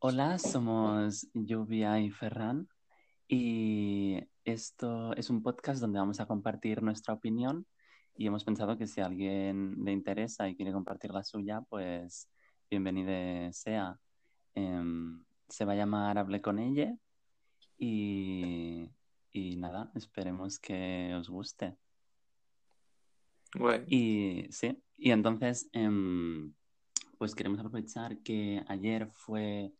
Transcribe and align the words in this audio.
Hola, 0.00 0.38
somos 0.38 1.26
Lluvia 1.34 1.98
y 1.98 2.10
Ferran 2.10 2.68
y 3.26 4.20
esto 4.44 5.12
es 5.14 5.28
un 5.28 5.42
podcast 5.42 5.80
donde 5.80 5.98
vamos 5.98 6.20
a 6.20 6.26
compartir 6.26 6.84
nuestra 6.84 7.14
opinión 7.14 7.66
y 8.14 8.28
hemos 8.28 8.44
pensado 8.44 8.78
que 8.78 8.86
si 8.86 9.00
a 9.00 9.06
alguien 9.06 9.74
le 9.84 9.90
interesa 9.90 10.48
y 10.48 10.54
quiere 10.54 10.72
compartir 10.72 11.10
la 11.10 11.24
suya, 11.24 11.62
pues 11.68 12.30
bienvenido 12.70 13.52
sea. 13.52 13.98
Em, 14.54 15.24
se 15.48 15.64
va 15.64 15.72
a 15.72 15.76
llamar 15.76 16.16
Hable 16.16 16.40
con 16.40 16.60
ella 16.60 16.96
y, 17.76 18.88
y 19.32 19.56
nada, 19.56 19.90
esperemos 19.96 20.60
que 20.60 21.12
os 21.18 21.28
guste. 21.28 21.76
Y 23.88 24.46
sí, 24.50 24.80
y 24.96 25.10
entonces, 25.10 25.68
em, 25.72 26.54
pues 27.18 27.34
queremos 27.34 27.58
aprovechar 27.58 28.18
que 28.18 28.62
ayer 28.68 29.10
fue, 29.12 29.72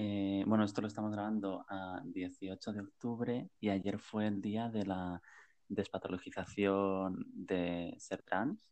eh, 0.00 0.44
bueno, 0.46 0.62
esto 0.62 0.80
lo 0.80 0.86
estamos 0.86 1.10
grabando 1.10 1.66
a 1.68 2.00
18 2.04 2.72
de 2.72 2.80
octubre 2.82 3.50
y 3.58 3.68
ayer 3.68 3.98
fue 3.98 4.28
el 4.28 4.40
día 4.40 4.68
de 4.68 4.86
la 4.86 5.20
despatologización 5.68 7.26
de 7.32 7.96
ser 7.98 8.22
trans. 8.22 8.70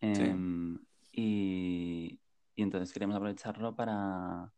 Em, 0.00 0.80
y, 1.12 2.18
y 2.56 2.62
entonces 2.62 2.92
queremos 2.92 3.14
aprovecharlo 3.14 3.76
para, 3.76 4.52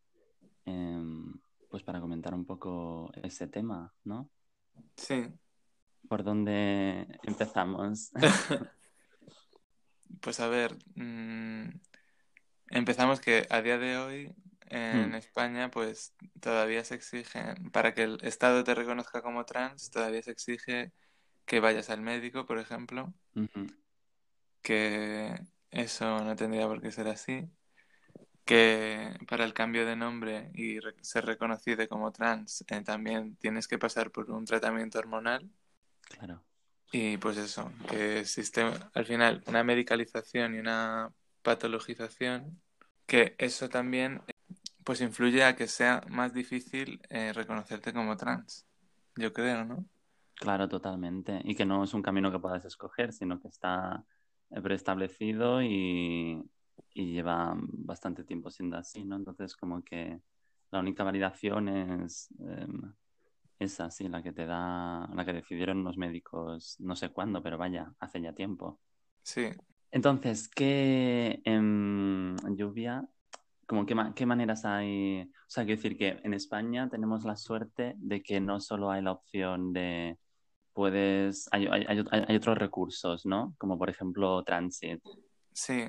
em, 0.65 1.35
pues 1.69 1.83
para 1.83 2.01
comentar 2.01 2.33
un 2.33 2.47
poco 2.47 3.13
ese 3.23 3.47
tema, 3.47 3.93
¿no? 4.05 4.31
Sí. 4.97 5.27
¿Por 6.09 6.25
dónde 6.25 7.21
empezamos? 7.25 8.11
Pues 10.21 10.39
a 10.41 10.49
ver, 10.49 10.79
mm, 10.95 11.69
empezamos 12.71 13.21
que 13.21 13.47
a 13.51 13.61
día 13.61 13.77
de 13.77 13.99
hoy 13.99 14.35
en 14.75 15.11
Mm. 15.13 15.15
España 15.15 15.71
pues 15.71 16.15
todavía 16.41 16.85
se 16.85 16.95
exige, 16.97 17.55
para 17.73 17.95
que 17.95 18.03
el 18.05 18.19
Estado 18.23 18.65
te 18.65 18.75
reconozca 18.75 19.23
como 19.23 19.45
trans, 19.45 19.91
todavía 19.91 20.23
se 20.23 20.33
exige 20.33 20.93
que 21.47 21.61
vayas 21.61 21.91
al 21.91 22.01
médico, 22.03 22.47
por 22.47 22.59
ejemplo, 22.59 23.15
que 24.63 25.35
eso 25.71 26.25
no 26.25 26.37
tendría 26.37 26.67
por 26.67 26.81
qué 26.81 26.91
ser 26.93 27.09
así, 27.09 27.49
que 28.45 29.17
para 29.29 29.45
el 29.45 29.55
cambio 29.55 29.87
de 29.87 29.97
nombre 29.97 30.51
y 30.55 30.81
re- 30.81 30.95
ser 31.03 31.27
reconocido 31.27 31.87
como 31.89 32.13
trans 32.13 32.65
eh, 32.69 32.83
también 32.83 33.37
tienes 33.37 33.69
que 33.69 33.79
pasar 33.79 34.11
por 34.11 34.31
un 34.31 34.45
tratamiento 34.45 34.99
hormonal. 34.99 35.51
Claro. 36.03 36.43
Y 36.93 37.17
pues 37.19 37.37
eso, 37.39 37.73
que 37.89 38.21
existe 38.21 38.63
al 38.95 39.07
final 39.07 39.43
una 39.47 39.65
medicalización 39.65 40.55
y 40.55 40.59
una 40.61 41.13
patologización, 41.43 42.61
que 43.07 43.35
eso 43.39 43.69
también 43.69 44.23
pues 44.85 45.01
influye 45.01 45.43
a 45.45 45.57
que 45.57 45.67
sea 45.67 46.03
más 46.09 46.33
difícil 46.33 47.01
eh, 47.09 47.33
reconocerte 47.33 47.93
como 47.93 48.17
trans. 48.17 48.67
Yo 49.17 49.33
creo, 49.33 49.65
¿no? 49.65 49.85
Claro, 50.35 50.69
totalmente. 50.69 51.41
Y 51.45 51.55
que 51.55 51.65
no 51.65 51.85
es 51.85 51.95
un 51.95 52.03
camino 52.03 52.31
que 52.31 52.39
puedas 52.39 52.65
escoger, 52.65 53.13
sino 53.13 53.41
que 53.41 53.49
está 53.49 54.05
eh, 54.51 54.61
preestablecido 54.61 55.63
y, 55.63 56.43
y 56.93 57.13
lleva 57.13 57.55
bastante 57.57 58.25
tiempo 58.25 58.51
siendo 58.51 58.77
así, 58.77 59.05
¿no? 59.05 59.17
Entonces, 59.17 59.57
como 59.57 59.83
que 59.83 60.21
la 60.71 60.81
única 60.81 61.05
validación 61.05 61.69
es 61.69 62.29
em, 62.41 62.93
esa, 63.59 63.91
sí, 63.91 64.09
la 64.09 64.23
que 64.23 64.33
te 64.33 64.45
da, 64.45 65.09
la 65.15 65.25
que 65.25 65.33
decidieron 65.33 65.85
los 65.85 65.97
médicos, 65.97 66.77
no 66.81 66.97
sé 66.97 67.11
cuándo, 67.11 67.43
pero 67.43 67.57
vaya, 67.57 67.93
hace 68.01 68.21
ya 68.21 68.33
tiempo. 68.33 68.81
Sí. 69.23 69.51
Entonces, 69.93 70.49
¿qué 70.49 71.41
em, 71.45 72.37
lluvia? 72.57 73.09
Como 73.67 73.87
qué, 73.87 73.95
ma- 73.95 74.15
qué 74.15 74.27
maneras 74.27 74.65
hay? 74.65 75.23
O 75.23 75.49
sea, 75.49 75.65
quiero 75.65 75.77
decir 75.81 75.97
que 75.97 76.21
en 76.23 76.35
España 76.35 76.89
tenemos 76.89 77.25
la 77.25 77.37
suerte 77.37 77.95
de 77.99 78.23
que 78.23 78.41
no 78.41 78.61
solo 78.61 78.91
hay 78.91 79.03
la 79.03 79.13
opción 79.13 79.73
de 79.73 80.19
puedes, 80.73 81.49
hay, 81.53 81.67
hay- 81.67 81.87
hay- 81.89 82.25
hay 82.29 82.37
otros 82.37 82.59
recursos, 82.59 83.25
¿no? 83.27 83.55
Como 83.59 83.79
por 83.79 83.89
ejemplo 83.91 84.43
Transit. 84.43 85.01
Sí. 85.53 85.85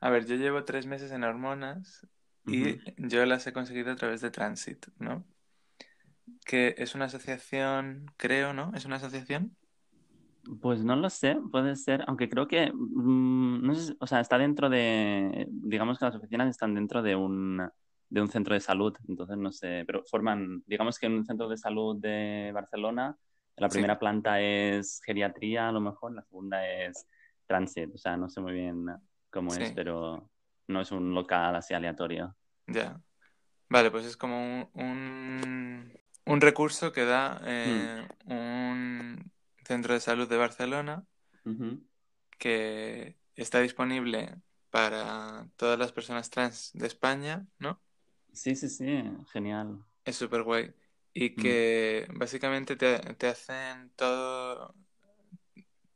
A 0.00 0.10
ver, 0.10 0.26
yo 0.26 0.34
llevo 0.36 0.64
tres 0.64 0.86
meses 0.86 1.12
en 1.12 1.24
hormonas 1.24 2.06
y 2.46 2.78
yo 2.96 3.24
las 3.26 3.46
he 3.46 3.52
conseguido 3.52 3.92
a 3.92 3.96
través 3.96 4.20
de 4.20 4.30
Transit, 4.30 4.86
¿no? 4.98 5.24
Que 6.44 6.74
es 6.78 6.94
una 6.94 7.06
asociación, 7.06 8.06
creo, 8.16 8.52
¿no? 8.52 8.72
¿Es 8.74 8.84
una 8.84 8.96
asociación? 8.96 9.56
Pues 10.60 10.82
no 10.82 10.96
lo 10.96 11.10
sé, 11.10 11.36
puede 11.52 11.76
ser, 11.76 12.04
aunque 12.06 12.28
creo 12.28 12.48
que, 12.48 12.72
mm, 12.72 13.66
no 13.66 13.74
sé, 13.74 13.94
o 14.00 14.06
sea, 14.06 14.20
está 14.20 14.38
dentro 14.38 14.70
de, 14.70 15.46
digamos 15.50 15.98
que 15.98 16.06
las 16.06 16.14
oficinas 16.16 16.48
están 16.48 16.74
dentro 16.74 17.02
de 17.02 17.14
un, 17.16 17.68
de 18.08 18.20
un 18.20 18.28
centro 18.28 18.54
de 18.54 18.60
salud, 18.60 18.96
entonces 19.08 19.36
no 19.36 19.52
sé, 19.52 19.84
pero 19.86 20.02
forman, 20.04 20.62
digamos 20.66 20.98
que 20.98 21.06
en 21.06 21.14
un 21.14 21.26
centro 21.26 21.48
de 21.48 21.56
salud 21.58 21.96
de 22.00 22.50
Barcelona, 22.54 23.16
la 23.56 23.68
Sí. 23.68 23.74
primera 23.74 23.98
planta 23.98 24.40
es 24.40 25.00
geriatría, 25.04 25.68
a 25.68 25.72
lo 25.72 25.80
mejor, 25.80 26.14
la 26.14 26.22
segunda 26.22 26.66
es 26.66 27.06
transit, 27.46 27.94
o 27.94 27.98
sea, 27.98 28.16
no 28.16 28.28
sé 28.30 28.40
muy 28.40 28.52
bien 28.52 28.86
cómo 29.30 29.54
es, 29.54 29.72
pero 29.72 30.30
no 30.68 30.80
es 30.80 30.90
un 30.92 31.12
local 31.12 31.56
así 31.56 31.74
aleatorio. 31.74 32.34
Ya. 32.68 33.00
Vale, 33.68 33.90
pues 33.90 34.06
es 34.06 34.16
como 34.16 34.38
un, 34.38 34.68
un, 34.74 35.92
un 36.24 36.40
recurso 36.40 36.92
que 36.92 37.04
da 37.04 37.40
eh, 37.44 38.08
un 38.26 39.30
centro 39.68 39.94
de 39.94 40.00
salud 40.00 40.28
de 40.28 40.36
Barcelona 40.38 41.04
que 42.38 43.16
está 43.36 43.60
disponible 43.60 44.34
para 44.70 45.48
todas 45.56 45.78
las 45.78 45.92
personas 45.92 46.30
trans 46.30 46.70
de 46.72 46.86
España, 46.86 47.46
¿no? 47.58 47.80
Sí, 48.32 48.54
sí, 48.56 48.68
sí, 48.68 49.02
genial. 49.32 49.84
Es 50.04 50.16
súper 50.16 50.42
guay. 50.42 50.72
Y 51.12 51.30
Mm. 51.30 51.34
que 51.34 52.08
básicamente 52.14 52.76
te, 52.76 52.98
te 53.14 53.28
hacen 53.28 53.90
todo, 53.96 54.74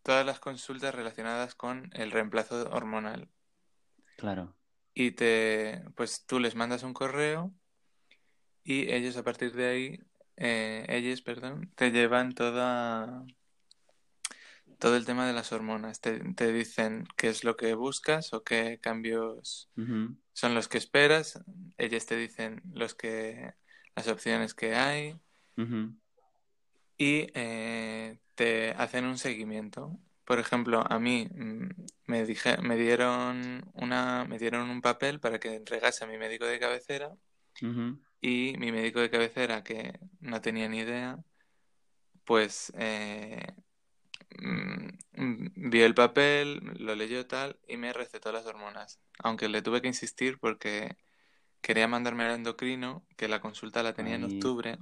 todas 0.02 0.26
las 0.26 0.38
consultas 0.40 0.94
relacionadas 0.94 1.54
con 1.54 1.90
el 1.94 2.10
reemplazo 2.10 2.68
hormonal. 2.70 3.28
Claro. 4.16 4.54
Y 4.94 5.12
te, 5.12 5.82
pues 5.96 6.26
tú 6.26 6.38
les 6.38 6.54
mandas 6.54 6.82
un 6.82 6.92
correo 6.92 7.52
y 8.64 8.92
ellos 8.92 9.16
a 9.16 9.22
partir 9.24 9.52
de 9.54 9.66
ahí, 9.66 10.00
eh, 10.36 10.86
ellos, 10.88 11.22
perdón, 11.22 11.72
te 11.76 11.90
llevan 11.90 12.32
toda, 12.34 13.24
todo 14.82 14.96
el 14.96 15.04
tema 15.04 15.28
de 15.28 15.32
las 15.32 15.52
hormonas. 15.52 16.00
Te, 16.00 16.18
te 16.34 16.52
dicen 16.52 17.06
qué 17.16 17.28
es 17.28 17.44
lo 17.44 17.56
que 17.56 17.74
buscas 17.74 18.32
o 18.32 18.42
qué 18.42 18.80
cambios 18.82 19.70
son 20.32 20.56
los 20.56 20.66
que 20.66 20.76
esperas. 20.76 21.40
Ellos 21.78 22.04
te 22.04 22.16
dicen 22.16 22.62
los 22.74 22.96
que, 22.96 23.54
las 23.94 24.08
opciones 24.08 24.54
que 24.54 24.74
hay 24.74 25.20
y 26.98 27.28
eh, 27.34 28.18
te 28.34 28.70
hacen 28.72 29.04
un 29.04 29.18
seguimiento. 29.18 30.00
Por 30.24 30.40
ejemplo, 30.40 30.82
a 30.90 30.98
mí 30.98 31.28
mm, 31.32 31.68
me 32.06 32.26
dije, 32.26 32.56
me 32.56 32.76
dieron 32.76 33.70
una, 33.74 34.24
me 34.24 34.36
dieron 34.40 34.68
un 34.68 34.80
papel 34.80 35.20
para 35.20 35.38
que 35.38 35.54
entregase 35.54 36.02
a 36.02 36.08
mi 36.08 36.18
médico 36.18 36.44
de 36.44 36.58
cabecera 36.58 37.14
y 38.20 38.54
mi 38.58 38.72
médico 38.72 38.98
de 38.98 39.10
cabecera, 39.10 39.62
que 39.62 40.00
no 40.18 40.40
tenía 40.40 40.68
ni 40.68 40.78
idea, 40.78 41.22
pues 42.24 42.72
eh, 42.76 43.46
vio 44.38 45.86
el 45.86 45.94
papel, 45.94 46.60
lo 46.78 46.94
leyó 46.94 47.26
tal 47.26 47.58
y 47.68 47.76
me 47.76 47.92
recetó 47.92 48.32
las 48.32 48.46
hormonas. 48.46 49.00
Aunque 49.18 49.48
le 49.48 49.62
tuve 49.62 49.82
que 49.82 49.88
insistir 49.88 50.38
porque 50.38 50.96
quería 51.60 51.88
mandarme 51.88 52.24
al 52.24 52.34
endocrino, 52.34 53.04
que 53.16 53.28
la 53.28 53.40
consulta 53.40 53.82
la 53.82 53.94
tenía 53.94 54.16
en 54.16 54.24
octubre 54.24 54.78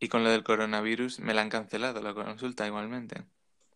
y 0.00 0.08
con 0.08 0.24
lo 0.24 0.30
del 0.30 0.44
coronavirus 0.44 1.20
me 1.20 1.34
la 1.34 1.42
han 1.42 1.50
cancelado 1.50 2.00
la 2.00 2.14
consulta 2.14 2.66
igualmente. 2.66 3.24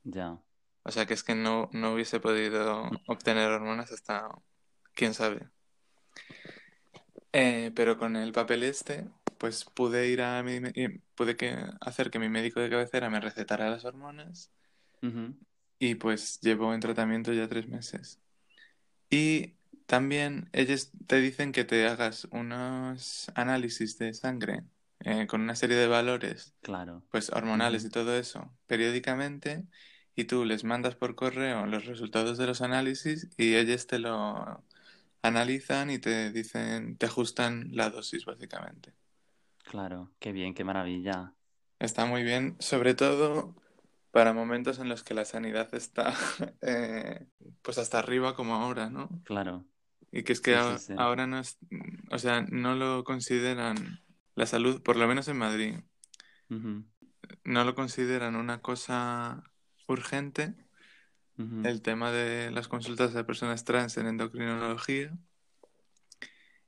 Ya. 0.04 0.38
O 0.84 0.90
sea 0.90 1.06
que 1.06 1.14
es 1.14 1.22
que 1.22 1.34
no, 1.34 1.68
no 1.72 1.92
hubiese 1.92 2.20
podido 2.20 2.90
obtener 3.06 3.50
hormonas 3.50 3.92
hasta 3.92 4.28
quién 4.94 5.14
sabe. 5.14 5.48
Eh, 7.32 7.72
pero 7.74 7.98
con 7.98 8.16
el 8.16 8.32
papel 8.32 8.62
este, 8.62 9.08
pues 9.42 9.64
pude 9.64 10.06
ir 10.08 10.22
a 10.22 10.40
mi, 10.44 10.60
y 10.72 10.86
pude 11.16 11.36
que, 11.36 11.56
hacer 11.80 12.12
que 12.12 12.20
mi 12.20 12.28
médico 12.28 12.60
de 12.60 12.70
cabecera 12.70 13.10
me 13.10 13.18
recetara 13.18 13.68
las 13.70 13.84
hormonas 13.84 14.52
y 15.80 15.96
pues 15.96 16.40
llevo 16.42 16.72
en 16.72 16.78
tratamiento 16.78 17.32
ya 17.32 17.48
tres 17.48 17.66
meses. 17.66 18.20
Y 19.10 19.54
también 19.86 20.48
ellos 20.52 20.92
te 21.08 21.20
dicen 21.20 21.50
que 21.50 21.64
te 21.64 21.88
hagas 21.88 22.28
unos 22.30 23.32
análisis 23.34 23.98
de 23.98 24.14
sangre 24.14 24.62
eh, 25.00 25.26
con 25.26 25.40
una 25.40 25.56
serie 25.56 25.76
de 25.76 25.88
valores, 25.88 26.54
Claro. 26.62 27.02
pues 27.10 27.30
hormonales 27.30 27.84
y 27.84 27.90
todo 27.90 28.16
eso, 28.16 28.48
periódicamente, 28.68 29.64
y 30.14 30.22
tú 30.26 30.44
les 30.44 30.62
mandas 30.62 30.94
por 30.94 31.16
correo 31.16 31.66
los 31.66 31.86
resultados 31.86 32.38
de 32.38 32.46
los 32.46 32.62
análisis 32.62 33.28
y 33.36 33.56
ellos 33.56 33.88
te 33.88 33.98
lo 33.98 34.62
analizan 35.20 35.90
y 35.90 35.98
te 35.98 36.30
dicen, 36.30 36.96
te 36.96 37.06
ajustan 37.06 37.70
la 37.72 37.90
dosis 37.90 38.24
básicamente. 38.24 38.92
Claro. 39.72 40.12
Qué 40.20 40.30
bien, 40.32 40.54
qué 40.54 40.62
maravilla. 40.64 41.34
Está 41.78 42.04
muy 42.06 42.22
bien, 42.22 42.56
sobre 42.60 42.94
todo 42.94 43.54
para 44.12 44.32
momentos 44.32 44.78
en 44.78 44.88
los 44.88 45.02
que 45.04 45.14
la 45.14 45.24
sanidad 45.24 45.74
está 45.74 46.14
eh, 46.62 47.26
pues 47.62 47.78
hasta 47.78 47.98
arriba 47.98 48.34
como 48.36 48.54
ahora, 48.54 48.90
¿no? 48.90 49.08
Claro. 49.24 49.64
Y 50.12 50.22
que 50.24 50.32
es 50.34 50.40
que 50.40 50.54
Sí, 50.54 50.60
a- 50.60 50.76
sí, 50.76 50.86
sí. 50.86 50.94
ahora 50.96 51.26
no 51.26 51.38
es, 51.40 51.58
o 52.10 52.18
sea, 52.18 52.42
no 52.42 52.74
lo 52.76 53.04
consideran 53.04 54.00
la 54.36 54.46
salud, 54.46 54.82
por 54.82 54.96
lo 54.96 55.08
menos 55.08 55.28
en 55.28 55.38
Madrid, 55.38 55.76
no 57.44 57.64
lo 57.64 57.74
consideran 57.74 58.36
una 58.36 58.60
cosa 58.62 59.42
urgente 59.86 60.54
el 61.62 61.82
tema 61.82 62.10
de 62.12 62.50
las 62.50 62.68
consultas 62.68 63.14
de 63.14 63.24
personas 63.24 63.64
trans 63.64 63.96
en 63.96 64.06
endocrinología 64.06 65.16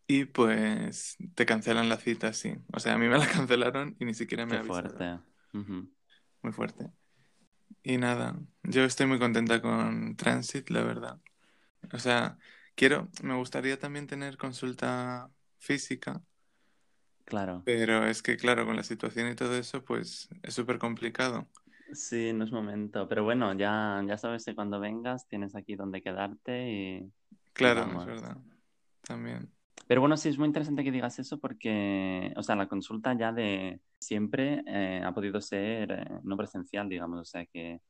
y 0.07 0.27
pues 0.27 1.17
te 1.35 1.47
cancelan 1.47 1.89
la 1.89 1.97
cita, 1.99 2.33
sí. 2.33 2.55
O 2.73 2.81
sea, 2.81 2.95
a 2.95 2.99
mí 2.99 3.09
me 3.09 3.19
la 3.19 3.27
cancelaron 3.29 3.97
y 4.01 4.05
ni 4.05 4.15
siquiera 4.15 4.47
me 4.47 4.57
Qué 4.57 4.59
avisaron. 4.59 4.93
fuerte. 4.93 5.19
Muy 6.43 6.53
fuerte. 6.53 6.91
Y 7.83 7.99
nada, 7.99 8.39
yo 8.65 8.85
estoy 8.85 9.07
muy 9.07 9.19
contenta 9.19 9.63
con 9.63 10.17
Transit, 10.17 10.71
la 10.71 10.83
verdad. 10.85 11.21
O 11.93 11.99
sea, 11.99 12.39
quiero, 12.77 13.11
me 13.23 13.37
gustaría 13.37 13.79
también 13.79 14.07
tener 14.09 14.39
consulta 14.39 15.31
física, 15.59 16.23
Claro. 17.25 17.65
pero 17.65 18.07
es 18.07 18.23
que 18.23 18.37
claro, 18.37 18.67
con 18.67 18.77
la 18.77 18.83
situación 18.85 19.29
y 19.31 19.35
todo 19.35 19.57
eso, 19.57 19.85
pues 19.85 20.29
es 20.43 20.55
súper 20.55 20.79
complicado. 20.79 21.49
Sí, 21.93 22.33
no 22.33 22.45
es 22.45 22.53
momento. 22.53 23.09
Pero 23.09 23.25
bueno, 23.25 23.53
ya, 23.55 24.03
ya 24.07 24.19
sabes 24.19 24.45
que 24.45 24.55
cuando 24.55 24.81
vengas 24.81 25.29
tienes 25.29 25.55
aquí 25.55 25.77
donde 25.77 26.03
quedarte 26.03 26.71
y... 26.71 27.13
Claro, 27.53 27.93
es 27.97 28.05
verdad. 28.05 28.37
También. 29.03 29.53
Pero 29.87 30.01
bueno, 30.01 30.17
sí, 30.17 30.29
es 30.31 30.39
muy 30.39 30.47
interesante 30.47 30.83
que 30.85 30.91
digas 30.93 31.19
eso 31.19 31.39
porque, 31.39 32.33
o 32.37 32.43
sea, 32.43 32.57
la 32.57 32.69
consulta 32.69 33.15
ya 33.17 33.33
de 33.33 33.81
siempre 33.99 34.63
eh, 34.67 35.03
ha 35.05 35.13
podido 35.13 35.41
ser 35.41 35.93
eh, 35.93 36.21
no 36.23 36.37
presencial, 36.37 36.89
digamos, 36.89 37.21
o 37.21 37.25
sea, 37.25 37.45
que, 37.47 37.81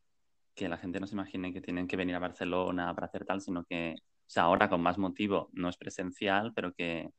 que 0.55 0.69
la 0.69 0.79
gente 0.79 1.00
no 1.00 1.06
se 1.06 1.14
imagine 1.14 1.52
que 1.52 1.61
tienen 1.61 1.87
que 1.88 1.96
venir 1.96 2.14
a 2.17 2.20
Barcelona 2.20 2.94
para 2.94 3.06
hacer 3.06 3.25
tal, 3.25 3.41
sino 3.41 3.64
que, 3.64 3.94
o 3.99 4.31
sea, 4.31 4.44
ahora 4.44 4.69
con 4.69 4.82
más 4.82 4.99
motivo 4.99 5.50
no 5.52 5.69
es 5.69 5.76
presencial, 5.76 6.52
pero 6.55 6.73
que 6.75 7.11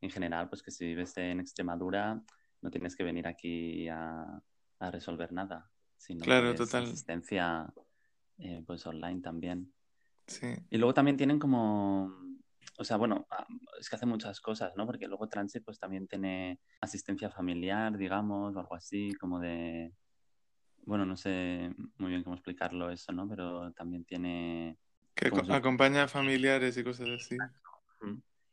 en 0.00 0.10
general, 0.10 0.48
pues 0.48 0.62
que 0.62 0.70
si 0.70 0.86
vives 0.86 1.16
en 1.16 1.40
Extremadura 1.40 2.20
no 2.62 2.70
tienes 2.70 2.96
que 2.96 3.04
venir 3.04 3.26
aquí 3.26 3.88
a, 3.88 4.40
a 4.80 4.90
resolver 4.90 5.32
nada, 5.32 5.70
sino 5.96 6.24
Claro, 6.24 6.50
que 6.50 6.54
es 6.54 6.70
total. 6.70 6.84
asistencia 6.84 7.72
eh, 8.38 8.62
pues 8.66 8.86
online 8.86 9.20
también. 9.20 9.72
Sí, 10.26 10.46
Y 10.70 10.78
luego 10.78 10.94
también 10.94 11.16
tienen 11.16 11.38
como, 11.38 12.12
o 12.76 12.84
sea, 12.84 12.96
bueno, 12.96 13.26
ah, 13.30 13.46
es 13.78 13.88
que 13.88 13.96
hace 13.96 14.06
muchas 14.06 14.40
cosas, 14.40 14.72
¿no? 14.76 14.86
Porque 14.86 15.06
luego 15.06 15.28
Transit 15.28 15.64
pues 15.64 15.78
también 15.78 16.08
tiene 16.08 16.58
asistencia 16.80 17.30
familiar, 17.30 17.96
digamos, 17.96 18.56
o 18.56 18.60
algo 18.60 18.74
así, 18.74 19.12
como 19.14 19.38
de, 19.38 19.92
bueno, 20.84 21.06
no 21.06 21.16
sé 21.16 21.72
muy 21.98 22.10
bien 22.10 22.22
cómo 22.22 22.36
explicarlo 22.36 22.90
eso, 22.90 23.12
¿no? 23.12 23.28
Pero 23.28 23.72
también 23.72 24.04
tiene, 24.04 24.78
que 25.14 25.30
acompaña 25.50 26.04
a 26.04 26.08
familiares 26.08 26.76
y 26.76 26.84
cosas 26.84 27.08
así. 27.08 27.36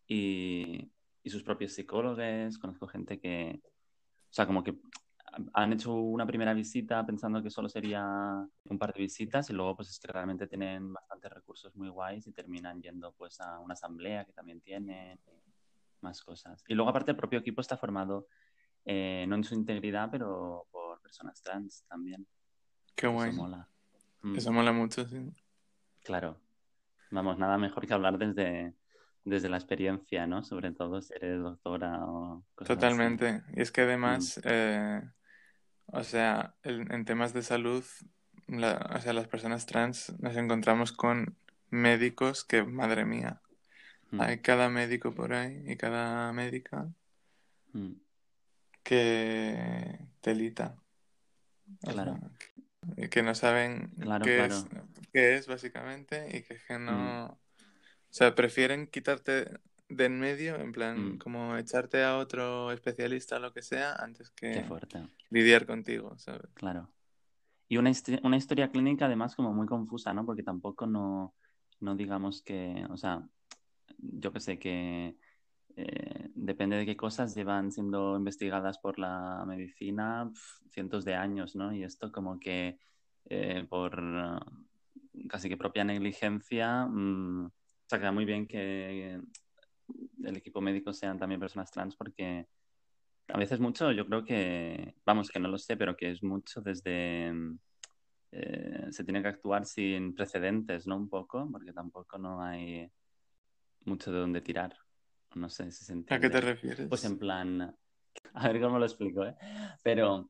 y, 0.07 0.91
y 1.23 1.29
sus 1.29 1.43
propios 1.43 1.73
psicólogos, 1.73 2.57
conozco 2.59 2.87
gente 2.87 3.19
que, 3.19 3.59
o 3.63 4.33
sea, 4.33 4.45
como 4.45 4.63
que 4.63 4.75
han 5.53 5.73
hecho 5.73 5.93
una 5.93 6.25
primera 6.25 6.53
visita 6.53 7.05
pensando 7.05 7.41
que 7.41 7.49
solo 7.49 7.69
sería 7.69 8.03
un 8.65 8.77
par 8.77 8.93
de 8.93 9.01
visitas 9.01 9.49
y 9.49 9.53
luego 9.53 9.77
pues 9.77 9.89
es 9.89 9.99
que 9.99 10.11
realmente 10.11 10.47
tienen 10.47 10.91
bastantes 10.91 11.31
recursos 11.51 11.75
muy 11.75 11.89
guays 11.89 12.25
y 12.27 12.31
terminan 12.31 12.81
yendo 12.81 13.11
pues 13.17 13.41
a 13.41 13.59
una 13.59 13.73
asamblea 13.73 14.23
que 14.23 14.31
también 14.31 14.61
tienen 14.61 15.19
más 15.99 16.21
cosas. 16.23 16.63
Y 16.67 16.73
luego 16.75 16.89
aparte 16.89 17.11
el 17.11 17.17
propio 17.17 17.39
equipo 17.39 17.59
está 17.61 17.75
formado 17.77 18.27
eh, 18.85 19.25
no 19.27 19.35
en 19.35 19.43
su 19.43 19.53
integridad 19.53 20.09
pero 20.09 20.65
por 20.71 21.01
personas 21.01 21.41
trans 21.41 21.83
también. 21.89 22.25
Qué 22.95 23.07
Eso 23.07 23.13
guay. 23.13 23.31
mola. 23.33 23.67
Mm, 24.21 24.35
Eso 24.37 24.51
mola 24.53 24.71
mucho, 24.71 25.05
sí. 25.05 25.17
Claro. 26.03 26.39
Vamos, 27.11 27.37
nada 27.37 27.57
mejor 27.57 27.85
que 27.85 27.93
hablar 27.93 28.17
desde, 28.17 28.73
desde 29.25 29.49
la 29.49 29.57
experiencia, 29.57 30.25
¿no? 30.27 30.43
Sobre 30.43 30.71
todo 30.71 31.01
si 31.01 31.13
eres 31.15 31.41
doctora 31.41 32.05
o 32.05 32.45
cosas 32.55 32.71
así. 32.71 32.75
Totalmente. 32.75 33.43
Y 33.53 33.61
es 33.61 33.71
que 33.73 33.81
además, 33.81 34.37
Mm. 34.37 34.41
eh, 34.45 35.01
o 35.87 36.03
sea, 36.03 36.55
en 36.63 37.03
temas 37.03 37.33
de 37.33 37.41
salud, 37.43 37.83
la- 38.47 38.89
o 38.95 38.99
sea, 39.01 39.13
las 39.13 39.27
personas 39.27 39.65
trans 39.65 40.13
nos 40.19 40.35
encontramos 40.37 40.91
con 40.93 41.37
médicos 41.71 42.43
que, 42.45 42.63
madre 42.63 43.05
mía, 43.05 43.41
Mm, 44.11 44.21
hay 44.21 44.39
cada 44.39 44.67
médico 44.69 45.15
por 45.15 45.33
ahí 45.33 45.63
y 45.65 45.77
cada 45.77 46.33
médica 46.33 46.89
mm. 47.73 47.93
que 48.83 49.99
telita. 50.19 50.75
O 51.83 51.91
Claro. 51.91 52.17
sea, 52.19 52.29
que- 52.97 53.09
que 53.09 53.23
no 53.23 53.33
saben 53.35 53.91
Claro, 53.99 54.25
qué 54.25 54.35
claro. 54.35 54.55
es, 54.55 54.65
qué 55.13 55.35
es 55.35 55.47
básicamente 55.47 56.27
y 56.37 56.43
que, 56.43 56.57
que 56.67 56.77
Mm. 56.77 56.85
no... 56.85 57.25
O 57.27 58.13
sea, 58.13 58.35
prefieren 58.35 58.87
quitarte 58.87 59.59
de 59.87 60.05
en 60.05 60.19
medio, 60.19 60.57
en 60.57 60.71
plan, 60.73 61.13
Mm. 61.15 61.17
como 61.17 61.55
echarte 61.57 62.03
a 62.03 62.17
otro 62.17 62.71
especialista 62.73 63.37
o 63.37 63.39
lo 63.39 63.53
que 63.53 63.61
sea, 63.61 63.93
antes 63.93 64.29
que 64.31 64.65
lidiar 65.29 65.65
contigo, 65.65 66.17
¿sabes? 66.17 66.49
claro. 66.53 66.89
Y 67.69 67.77
una, 67.77 67.91
una 68.23 68.35
historia 68.35 68.69
clínica 68.69 69.05
además 69.05 69.33
como 69.33 69.53
muy 69.53 69.65
confusa, 69.65 70.13
¿no? 70.13 70.25
Porque 70.25 70.43
tampoco 70.43 70.85
no, 70.85 71.33
no 71.81 71.95
digamos 71.95 72.41
que, 72.41 72.85
o 72.89 72.97
sea, 72.97 73.27
yo 73.97 74.31
que 74.31 74.39
sé 74.39 74.59
que 74.59 75.17
eh, 75.75 76.29
depende 76.35 76.77
de 76.77 76.85
qué 76.85 76.95
cosas 76.95 77.35
llevan 77.35 77.71
siendo 77.71 78.15
investigadas 78.17 78.79
por 78.79 78.99
la 78.99 79.43
medicina 79.47 80.31
cientos 80.69 81.05
de 81.05 81.15
años, 81.15 81.55
¿no? 81.55 81.73
Y 81.73 81.83
esto 81.83 82.11
como 82.11 82.39
que 82.39 82.79
eh, 83.25 83.65
por 83.69 83.99
eh, 83.99 85.27
casi 85.27 85.49
que 85.49 85.57
propia 85.57 85.83
negligencia, 85.83 86.85
mm, 86.85 87.45
o 87.45 87.51
sea, 87.87 87.99
queda 87.99 88.11
muy 88.11 88.25
bien 88.25 88.47
que 88.47 89.19
el 90.23 90.37
equipo 90.37 90.61
médico 90.61 90.93
sean 90.93 91.17
también 91.19 91.39
personas 91.39 91.71
trans 91.71 91.95
porque 91.95 92.47
a 93.27 93.37
veces 93.37 93.59
mucho, 93.59 93.91
yo 93.91 94.05
creo 94.05 94.23
que, 94.23 94.95
vamos, 95.05 95.29
que 95.29 95.39
no 95.39 95.47
lo 95.47 95.57
sé, 95.57 95.77
pero 95.77 95.95
que 95.95 96.11
es 96.11 96.23
mucho 96.23 96.61
desde... 96.61 97.31
eh, 98.31 98.87
se 98.91 99.03
tiene 99.03 99.21
que 99.21 99.27
actuar 99.29 99.65
sin 99.65 100.13
precedentes, 100.15 100.87
¿no? 100.87 100.97
Un 100.97 101.09
poco, 101.09 101.47
porque 101.51 101.73
tampoco 101.73 102.17
no 102.17 102.41
hay 102.41 102.89
mucho 103.85 104.11
de 104.11 104.19
dónde 104.19 104.41
tirar. 104.41 104.75
No 105.35 105.49
sé 105.49 105.71
si 105.71 105.85
se 105.85 105.93
¿A 105.93 105.95
qué 105.95 106.29
te 106.29 106.37
entiende. 106.37 106.41
refieres? 106.41 106.89
Pues 106.89 107.05
en 107.05 107.17
plan, 107.17 107.75
a 108.33 108.47
ver 108.47 108.61
cómo 108.61 108.79
lo 108.79 108.85
explico, 108.85 109.25
¿eh? 109.25 109.35
Pero 109.83 110.29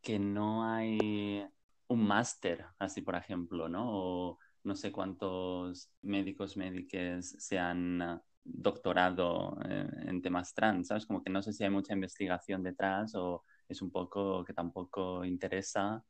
que 0.00 0.18
no 0.18 0.64
hay 0.64 1.44
un 1.88 2.06
máster, 2.06 2.64
así 2.78 3.02
por 3.02 3.14
ejemplo, 3.14 3.68
¿no? 3.68 3.84
O 3.88 4.38
no 4.64 4.74
sé 4.76 4.92
cuántos 4.92 5.90
médicos, 6.02 6.56
médicas 6.56 7.34
se 7.38 7.58
han 7.58 8.20
doctorado 8.44 9.58
eh, 9.68 9.88
en 10.06 10.22
temas 10.22 10.54
trans, 10.54 10.88
¿sabes? 10.88 11.06
Como 11.06 11.22
que 11.22 11.30
no 11.30 11.42
sé 11.42 11.52
si 11.52 11.64
hay 11.64 11.70
mucha 11.70 11.92
investigación 11.92 12.62
detrás 12.62 13.14
o 13.14 13.44
es 13.68 13.82
un 13.82 13.90
poco 13.90 14.44
que 14.44 14.54
tampoco 14.54 15.24
interesa, 15.24 16.02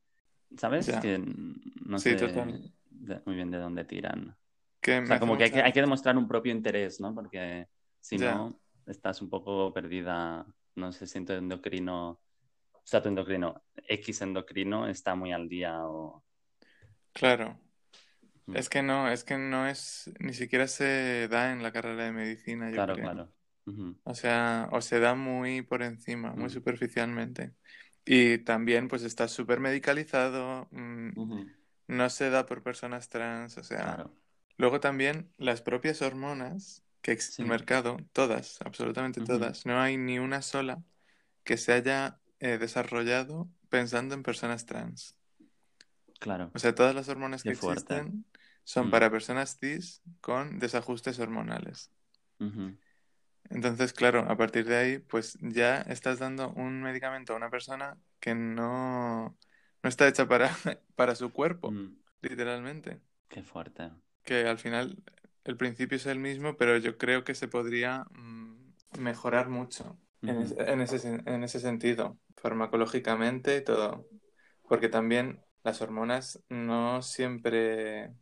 ¿sabes? 0.57 0.87
Ya. 0.87 0.99
Que 0.99 1.17
no 1.85 1.99
Sí, 1.99 2.11
sé 2.11 2.15
total. 2.15 2.73
muy 3.25 3.35
bien 3.35 3.51
de 3.51 3.57
dónde 3.57 3.85
tiran. 3.85 4.35
Que 4.81 4.99
O 4.99 5.05
sea, 5.05 5.19
como 5.19 5.37
que 5.37 5.43
hay, 5.45 5.49
que 5.49 5.55
mucha- 5.57 5.65
hay 5.65 5.73
que 5.73 5.81
demostrar 5.81 6.17
un 6.17 6.27
propio 6.27 6.51
interés, 6.51 6.99
¿no? 6.99 7.13
Porque 7.13 7.67
si 7.99 8.17
Ya. 8.17 8.35
no, 8.35 8.59
estás 8.85 9.21
un 9.21 9.29
poco 9.29 9.73
perdida. 9.73 10.45
No 10.75 10.91
sé 10.93 11.07
si 11.07 11.23
tu 11.25 11.33
endocrino, 11.33 12.11
o 12.11 12.81
sea, 12.83 13.01
tu 13.01 13.09
endocrino, 13.09 13.61
X 13.87 14.21
endocrino 14.21 14.87
está 14.87 15.15
muy 15.15 15.33
al 15.33 15.49
día 15.49 15.85
o... 15.85 16.23
Claro. 17.13 17.59
Mm. 18.45 18.55
Es 18.55 18.69
que 18.69 18.81
no, 18.81 19.09
es 19.09 19.23
que 19.23 19.37
no 19.37 19.67
es, 19.67 20.09
ni 20.19 20.33
siquiera 20.33 20.67
se 20.67 21.27
da 21.29 21.51
en 21.51 21.61
la 21.63 21.71
carrera 21.71 22.05
de 22.05 22.11
medicina, 22.13 22.69
yo 22.69 22.75
Claro, 22.75 22.93
creo. 22.93 23.05
claro. 23.05 23.33
O 24.03 24.15
sea, 24.15 24.67
o 24.71 24.81
se 24.81 24.99
da 24.99 25.13
muy 25.13 25.61
por 25.61 25.83
encima, 25.83 26.31
muy 26.31 26.45
Mm. 26.45 26.49
superficialmente. 26.49 27.53
Y 28.05 28.39
también 28.39 28.87
pues 28.87 29.03
está 29.03 29.27
súper 29.27 29.59
medicalizado, 29.59 30.67
mm, 30.71 31.09
no 31.87 32.09
se 32.09 32.29
da 32.29 32.45
por 32.45 32.63
personas 32.63 33.09
trans, 33.09 33.57
o 33.57 33.63
sea, 33.63 33.83
Claro. 33.95 34.15
luego 34.57 34.79
también 34.79 35.31
las 35.37 35.61
propias 35.61 36.01
hormonas 36.01 36.83
que 37.01 37.11
existen 37.11 37.45
en 37.45 37.51
el 37.51 37.59
mercado, 37.59 37.97
todas, 38.13 38.59
absolutamente 38.61 39.21
todas, 39.21 39.65
no 39.65 39.79
hay 39.79 39.97
ni 39.97 40.19
una 40.19 40.41
sola 40.41 40.83
que 41.43 41.57
se 41.57 41.73
haya 41.73 42.19
eh, 42.39 42.57
desarrollado 42.57 43.49
pensando 43.69 44.15
en 44.15 44.23
personas 44.23 44.65
trans. 44.65 45.15
Claro. 46.19 46.51
O 46.53 46.59
sea, 46.59 46.73
todas 46.75 46.95
las 46.95 47.09
hormonas 47.09 47.43
que 47.43 47.53
fuerte. 47.55 47.95
existen 47.95 48.25
son 48.63 48.87
Mm. 48.87 48.91
para 48.91 49.09
personas 49.09 49.57
cis 49.59 50.01
con 50.21 50.59
desajustes 50.59 51.19
hormonales. 51.19 51.91
Entonces, 53.49 53.93
claro, 53.93 54.21
a 54.29 54.37
partir 54.37 54.65
de 54.65 54.77
ahí, 54.77 54.99
pues 54.99 55.37
ya 55.41 55.77
estás 55.81 56.19
dando 56.19 56.51
un 56.53 56.81
medicamento 56.83 57.33
a 57.33 57.37
una 57.37 57.49
persona 57.49 57.97
que 58.19 58.35
no, 58.35 59.37
no 59.83 59.89
está 59.89 60.07
hecha 60.07 60.27
para, 60.27 60.49
para 60.95 61.15
su 61.15 61.31
cuerpo, 61.33 61.75
mm, 61.75 61.95
literalmente. 62.21 63.01
Qué 63.27 63.41
fuerte. 63.43 63.89
Que 64.23 64.47
al 64.47 64.57
final 64.59 65.03
el 65.43 65.57
principio 65.57 65.95
es 65.97 66.05
el 66.05 66.19
mismo, 66.19 66.57
pero 66.57 66.77
yo 66.77 66.97
creo 66.97 67.23
que 67.23 67.35
se 67.35 67.47
podría 67.47 68.05
mm, 68.11 68.73
mejorar 68.99 69.49
mucho 69.49 69.99
en, 70.25 70.39
Ujú, 70.39 70.43
es- 70.43 70.55
en 70.57 70.81
ese, 70.81 71.21
en 71.25 71.43
ese 71.43 71.59
sentido, 71.59 72.19
farmacológicamente 72.37 73.57
y 73.57 73.63
todo. 73.63 74.07
Porque 74.67 74.89
también 74.89 75.43
las 75.63 75.81
hormonas 75.81 76.43
no 76.49 77.01
siempre 77.01 78.13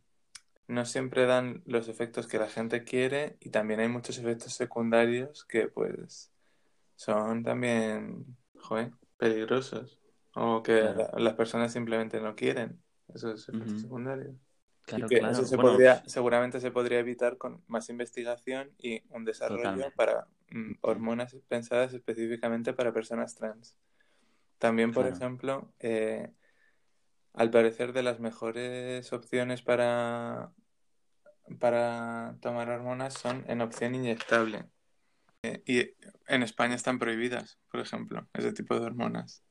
no 0.68 0.86
siempre 0.86 1.26
dan 1.26 1.64
los 1.66 1.88
efectos 1.90 2.28
que 2.28 2.40
la 2.40 2.50
gente 2.50 2.84
quiere 2.84 3.38
y 3.40 3.50
también 3.52 3.80
hay 3.80 3.88
muchos 3.90 4.18
efectos 4.20 4.54
secundarios 4.54 5.46
que 5.46 5.68
pues 5.70 6.32
son 6.96 7.44
también, 7.44 8.38
joder, 8.60 8.92
peligrosos 9.18 10.00
o 10.36 10.64
que 10.64 10.82
Claro. 10.82 10.98
la- 10.98 11.12
las 11.20 11.34
personas 11.36 11.74
simplemente 11.74 12.20
no 12.22 12.36
quieren 12.36 12.82
esos 13.14 13.50
efectos 13.50 13.70
Ujú. 13.70 13.82
secundarios. 13.82 14.36
Claro, 14.84 15.06
y 15.06 15.10
que 15.10 15.18
claro. 15.20 15.34
eso 15.34 15.46
se 15.46 15.56
Bueno, 15.58 15.72
podría, 15.72 16.04
seguramente 16.08 16.60
se 16.62 16.72
podría 16.72 17.00
evitar 17.00 17.38
con 17.38 17.64
más 17.68 17.90
investigación 17.90 18.72
y 18.78 19.04
un 19.10 19.26
desarrollo 19.26 19.60
Totalmente. 19.60 19.96
para 19.98 20.28
mm, 20.52 20.74
hormonas 20.82 21.36
pensadas 21.50 21.94
específicamente 21.94 22.74
para 22.74 22.94
personas 22.94 23.36
trans. 23.36 23.78
También, 24.60 24.92
por 24.94 25.06
ejemplo, 25.08 25.74
eh, 25.80 26.32
al 27.38 27.52
parecer 27.52 27.94
de 27.94 28.04
las 28.04 28.20
mejores 28.20 29.14
opciones 29.14 29.62
para, 29.62 30.52
para 31.60 32.36
tomar 32.42 32.70
hormonas 32.70 33.14
son 33.14 33.46
en 33.48 33.62
opción 33.62 33.96
inyectable. 33.96 34.66
Eh, 35.44 35.62
y 35.66 35.80
en 36.28 36.44
España 36.44 36.76
están 36.76 36.98
prohibidas, 37.00 37.60
por 37.72 37.80
ejemplo, 37.80 38.28
ese 38.34 38.54
tipo 38.54 38.78
de 38.80 38.86
hormonas. 38.86 39.44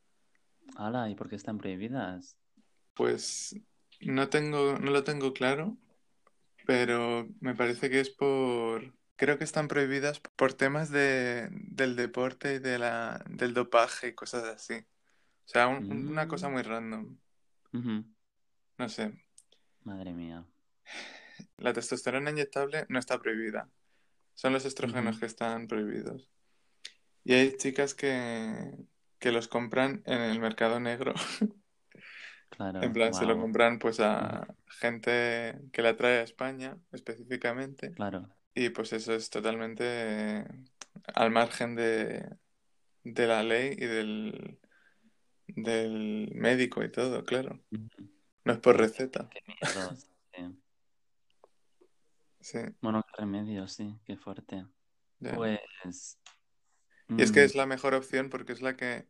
Ala, 0.77 1.09
¿y 1.09 1.15
por 1.15 1.29
qué 1.29 1.37
están 1.37 1.59
prohibidas? 1.59 2.37
Pues 2.95 3.57
no 4.01 4.29
tengo, 4.29 4.79
no 4.79 4.91
lo 4.91 5.05
tengo 5.05 5.33
claro, 5.33 5.77
pero 6.67 7.29
me 7.41 7.55
parece 7.55 7.89
que 7.89 8.01
es 8.01 8.11
por, 8.11 8.95
creo 9.15 9.39
que 9.39 9.45
están 9.45 9.69
prohibidas 9.69 10.21
por 10.35 10.55
temas 10.55 10.91
de, 10.91 11.49
del 11.53 11.95
deporte 11.95 12.55
y 12.55 12.59
de 12.59 12.79
la, 12.81 13.25
del 13.29 13.55
dopaje 13.55 14.09
y 14.09 14.15
cosas 14.15 14.43
así. 14.45 14.75
O 14.75 15.49
sea, 15.49 15.69
un- 15.69 15.91
un- 15.91 16.09
una 16.09 16.27
cosa 16.27 16.49
Mm. 16.49 16.53
muy 16.53 16.63
random. 16.63 17.17
No 17.73 18.89
sé. 18.89 19.13
Madre 19.85 20.13
mía. 20.13 20.45
La 21.59 21.73
testosterona 21.73 22.31
inyectable 22.31 22.87
no 22.89 22.99
está 22.99 23.19
prohibida. 23.19 23.69
Son 24.35 24.53
los 24.53 24.65
estrógenos 24.65 25.19
que 25.19 25.27
están 25.27 25.67
prohibidos. 25.67 26.31
Y 27.25 27.35
hay 27.35 27.57
chicas 27.57 27.95
que, 27.95 28.77
que 29.19 29.33
los 29.33 29.49
compran 29.49 30.03
en 30.07 30.21
el 30.21 30.41
mercado 30.41 30.81
negro. 30.81 31.15
Claro, 32.49 32.81
En 32.81 32.93
plan, 32.93 33.13
se 33.13 33.27
lo 33.27 33.37
compran 33.39 33.79
pues 33.79 33.99
a 34.01 34.47
gente 34.67 35.59
que 35.73 35.83
la 35.83 35.97
trae 35.97 36.21
a 36.21 36.23
España 36.23 36.79
específicamente. 36.93 37.91
Claro. 37.91 38.31
Y 38.55 38.71
pues 38.71 38.93
eso 38.93 39.13
es 39.15 39.29
totalmente 39.31 40.47
al 41.13 41.31
margen 41.33 41.75
de, 41.75 42.25
de 43.03 43.27
la 43.27 43.43
ley 43.43 43.73
y 43.77 43.85
del, 43.85 44.59
del 45.49 46.31
médico 46.35 46.83
y 46.83 46.91
todo, 46.91 47.25
claro. 47.25 47.61
No 48.45 48.53
es 48.53 48.59
por 48.59 48.77
receta. 48.77 49.29
qué 49.31 49.41
miedo, 49.47 49.97
sí. 49.97 50.07
Sí, 52.41 52.61
Bueno, 52.81 53.03
qué 53.03 53.23
remedio, 53.23 53.67
sí, 53.67 53.99
qué 54.05 54.17
fuerte. 54.17 54.65
Pues. 55.19 55.59
Y 57.09 57.23
es 57.23 57.33
que 57.33 57.41
mm, 57.41 57.45
es 57.45 57.55
la 57.57 57.67
mejor 57.67 57.95
opción 57.95 58.31
porque 58.31 58.53
es 58.53 58.63
la 58.63 58.77
que 58.77 59.09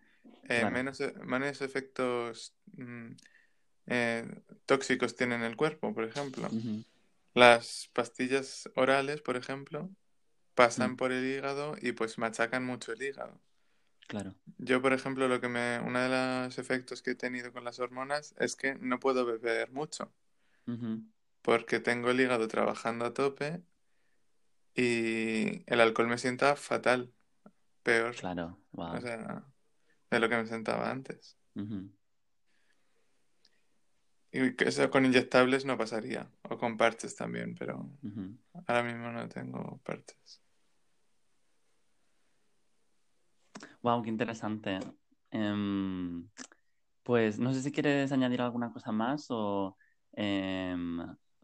eh, 0.48 0.60
Claro. 0.60 0.70
menos, 0.70 1.02
menos 1.22 1.60
efectos 1.60 2.54
mm, 2.76 3.10
eh, 3.88 4.42
tóxicos 4.64 5.16
tiene 5.16 5.34
en 5.34 5.42
el 5.42 5.56
cuerpo, 5.56 5.92
por 5.92 6.04
ejemplo. 6.04 6.48
Las 7.34 7.90
pastillas 7.92 8.70
orales, 8.74 9.20
por 9.20 9.36
ejemplo, 9.36 9.90
pasan 10.54 10.92
mm, 10.92 10.96
por 10.96 11.12
el 11.12 11.24
hígado 11.26 11.76
y 11.80 11.92
pues 11.92 12.16
machacan 12.16 12.64
mucho 12.64 12.92
el 12.92 13.02
hígado. 13.02 13.38
Claro. 14.06 14.34
Yo, 14.58 14.80
por 14.80 14.92
ejemplo, 14.92 15.28
lo 15.28 15.40
que 15.40 15.48
me, 15.48 15.80
uno 15.80 16.00
de 16.00 16.08
los 16.08 16.58
efectos 16.58 17.02
que 17.02 17.10
he 17.12 17.14
tenido 17.14 17.52
con 17.52 17.64
las 17.64 17.78
hormonas 17.78 18.34
es 18.38 18.56
que 18.56 18.74
no 18.76 19.00
puedo 19.00 19.24
beber 19.26 19.70
mucho 19.72 20.12
porque 21.42 21.78
tengo 21.78 22.10
el 22.10 22.20
hígado 22.20 22.48
trabajando 22.48 23.04
a 23.04 23.14
tope 23.14 23.62
y 24.74 25.62
el 25.72 25.80
alcohol 25.80 26.08
me 26.08 26.18
sienta 26.18 26.56
fatal, 26.56 27.12
peor, 27.84 28.16
Claro. 28.16 28.58
o 28.72 28.76
Wow. 28.76 29.00
sea, 29.00 29.44
de 30.10 30.20
lo 30.20 30.28
que 30.28 30.36
me 30.36 30.46
sentaba 30.46 30.90
antes. 30.90 31.38
Y 34.32 34.64
eso 34.64 34.90
con 34.90 35.06
inyectables 35.06 35.64
no 35.64 35.78
pasaría, 35.78 36.28
o 36.42 36.58
con 36.58 36.76
parches 36.76 37.14
también, 37.14 37.54
pero 37.54 37.88
ahora 38.66 38.82
mismo 38.82 39.10
no 39.12 39.28
tengo 39.28 39.80
parches. 39.84 40.42
Wow, 43.86 44.02
qué 44.02 44.10
interesante. 44.10 44.80
Em, 45.30 46.28
pues 47.04 47.38
no 47.38 47.52
sé 47.52 47.62
si 47.62 47.70
quieres 47.70 48.10
añadir 48.10 48.42
alguna 48.42 48.72
cosa 48.72 48.90
más 48.90 49.26
o 49.28 49.76
em, 50.12 50.98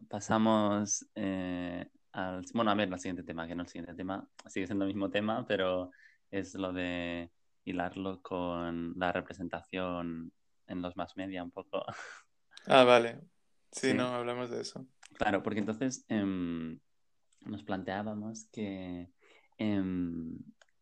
pasamos 0.09 1.07
eh, 1.15 1.87
al... 2.11 2.43
Bueno, 2.53 2.71
a 2.71 2.75
ver, 2.75 2.91
el 2.91 2.99
siguiente 2.99 3.23
tema, 3.23 3.47
que 3.47 3.55
no 3.55 3.63
el 3.63 3.69
siguiente 3.69 3.95
tema, 3.95 4.27
sigue 4.47 4.65
siendo 4.67 4.83
el 4.83 4.89
mismo 4.89 5.09
tema, 5.09 5.45
pero 5.47 5.91
es 6.31 6.53
lo 6.55 6.73
de 6.73 7.31
hilarlo 7.63 8.21
con 8.21 8.93
la 8.97 9.13
representación 9.13 10.33
en 10.67 10.81
los 10.81 10.97
más 10.97 11.15
media 11.15 11.45
un 11.45 11.51
poco. 11.51 11.85
Ah, 12.67 12.83
vale. 12.83 13.21
Sí, 13.71 13.91
Sí. 13.91 13.93
no, 13.93 14.07
hablamos 14.07 14.49
de 14.49 14.59
eso. 14.59 14.85
Claro, 15.13 15.43
porque 15.43 15.59
entonces 15.59 16.03
em, 16.09 16.77
nos 17.45 17.63
planteábamos 17.63 18.49
que 18.51 19.09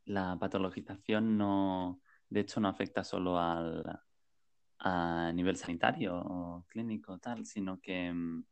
la 0.06 0.38
patologización 0.40 1.38
no, 1.38 2.02
de 2.30 2.40
hecho, 2.42 2.60
no 2.60 2.68
afecta 2.70 3.04
solo 3.04 3.40
al, 3.40 3.84
a 4.80 5.32
nivel 5.34 5.58
sanitario 5.58 6.16
o 6.16 6.66
clínico, 6.68 7.20
tal, 7.20 7.46
sino 7.46 7.80
que 7.80 8.08
em, 8.08 8.44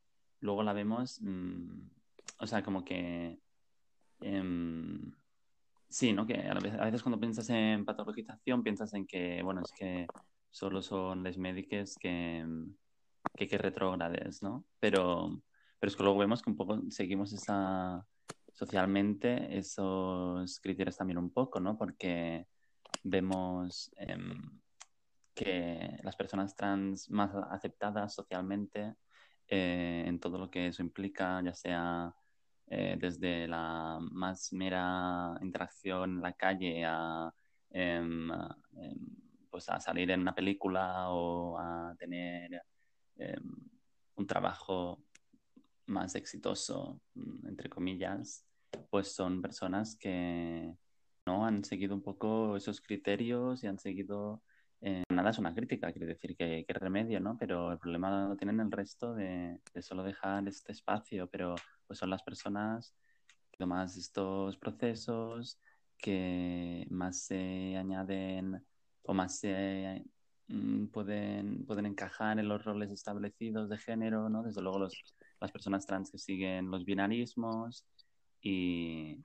luego 0.42 0.64
la 0.64 0.74
vemos, 0.74 1.20
mm, 1.22 1.90
o 2.40 2.48
sea, 2.48 2.64
como 2.64 2.84
que 2.84 3.40
em, 4.22 5.12
sí, 5.90 6.14
¿no? 6.14 6.26
Que 6.28 6.48
a 6.48 6.54
veces, 6.56 6.80
a 6.80 6.86
veces 6.86 7.04
cuando 7.04 7.20
piensas 7.20 7.50
en 7.50 7.86
patologización 7.86 8.64
piensas 8.64 8.94
en 8.94 9.08
que, 9.08 9.42
bueno, 9.44 9.62
es 9.62 9.72
que 9.72 10.08
solo 10.52 10.82
son 10.82 11.24
les 11.24 11.38
médiques 11.38 11.96
que, 12.00 12.40
em, 12.40 12.76
que, 13.36 13.48
que 13.48 13.58
retrógrades, 13.58 14.44
¿no? 14.44 14.66
Pero, 14.80 15.42
pero 15.80 15.90
es 15.90 15.96
que 15.96 16.04
luego 16.04 16.20
vemos 16.20 16.42
que 16.42 16.50
un 16.50 16.58
poco 16.58 16.82
seguimos 16.90 17.34
esa 17.34 18.06
socialmente 18.60 19.58
esos 19.58 20.60
criterios 20.60 20.98
también 20.98 21.18
un 21.18 21.32
poco, 21.32 21.62
¿no? 21.62 21.78
Porque 21.78 22.46
vemos 23.04 23.90
em, 23.96 24.60
que 25.34 25.98
las 26.04 26.18
personas 26.18 26.56
trans 26.58 27.10
más 27.10 27.32
aceptadas 27.52 28.14
socialmente 28.14 28.96
eh, 29.48 30.04
en 30.06 30.20
todo 30.20 30.38
lo 30.38 30.52
que 30.52 30.68
eso 30.68 30.82
implica, 30.84 31.42
ya 31.42 31.54
sea 31.54 32.14
eh, 32.68 32.98
desde 33.00 33.48
la 33.48 33.98
más 34.12 34.52
mera 34.52 35.38
interacción 35.42 36.18
en 36.18 36.22
la 36.22 36.34
calle 36.34 36.84
a, 36.86 37.34
em, 37.70 38.30
em, 38.76 38.98
pues 39.50 39.70
a 39.70 39.80
salir 39.80 40.12
en 40.12 40.20
una 40.20 40.36
película 40.36 41.10
o 41.12 41.58
a 41.58 41.96
tener 41.98 42.62
un 44.16 44.28
trabajo 44.28 45.04
más 45.88 46.16
exitoso, 46.16 47.02
mm, 47.16 47.48
entre 47.48 47.70
comillas, 47.70 48.49
pues 48.90 49.14
son 49.14 49.42
personas 49.42 49.96
que 49.96 50.74
no 51.26 51.46
han 51.46 51.64
seguido 51.64 51.96
un 51.96 52.02
poco 52.02 52.56
esos 52.58 52.82
criterios 52.82 53.64
y 53.64 53.68
han 53.68 53.80
seguido 53.80 54.42
eh, 54.82 55.04
nada 55.10 55.32
es 55.32 55.40
una 55.40 55.54
crítica, 55.54 55.92
quiere 55.92 56.08
decir 56.08 56.36
que, 56.38 56.64
que 56.66 56.74
remedio, 56.74 57.20
¿no? 57.20 57.38
Pero 57.38 57.72
el 57.74 57.80
problema 57.80 58.28
lo 58.30 58.38
tienen 58.38 58.60
el 58.62 58.72
resto 58.72 59.14
de, 59.14 59.60
de 59.74 59.82
solo 59.82 60.04
dejar 60.04 60.48
este 60.48 60.72
espacio, 60.72 61.28
pero 61.30 61.56
pues 61.86 62.00
son 62.00 62.10
las 62.10 62.24
personas 62.24 62.94
que 63.52 63.66
más 63.66 63.98
estos 63.98 64.58
procesos 64.58 65.60
que 65.98 66.88
más 66.90 67.24
se 67.26 67.76
añaden 67.78 68.66
o 69.04 69.14
más 69.14 69.40
se 69.40 70.06
mm, 70.48 70.88
pueden, 70.88 71.66
pueden 71.66 71.86
encajar 71.86 72.40
en 72.40 72.48
los 72.48 72.64
roles 72.64 72.92
establecidos 72.92 73.70
de 73.70 73.78
género, 73.78 74.30
¿no? 74.30 74.44
Desde 74.44 74.62
luego 74.62 74.80
los, 74.80 75.16
las 75.42 75.52
personas 75.52 75.86
trans 75.86 76.12
que 76.12 76.18
siguen 76.20 76.72
los 76.72 76.86
binarismos 76.86 77.86
y, 78.42 79.18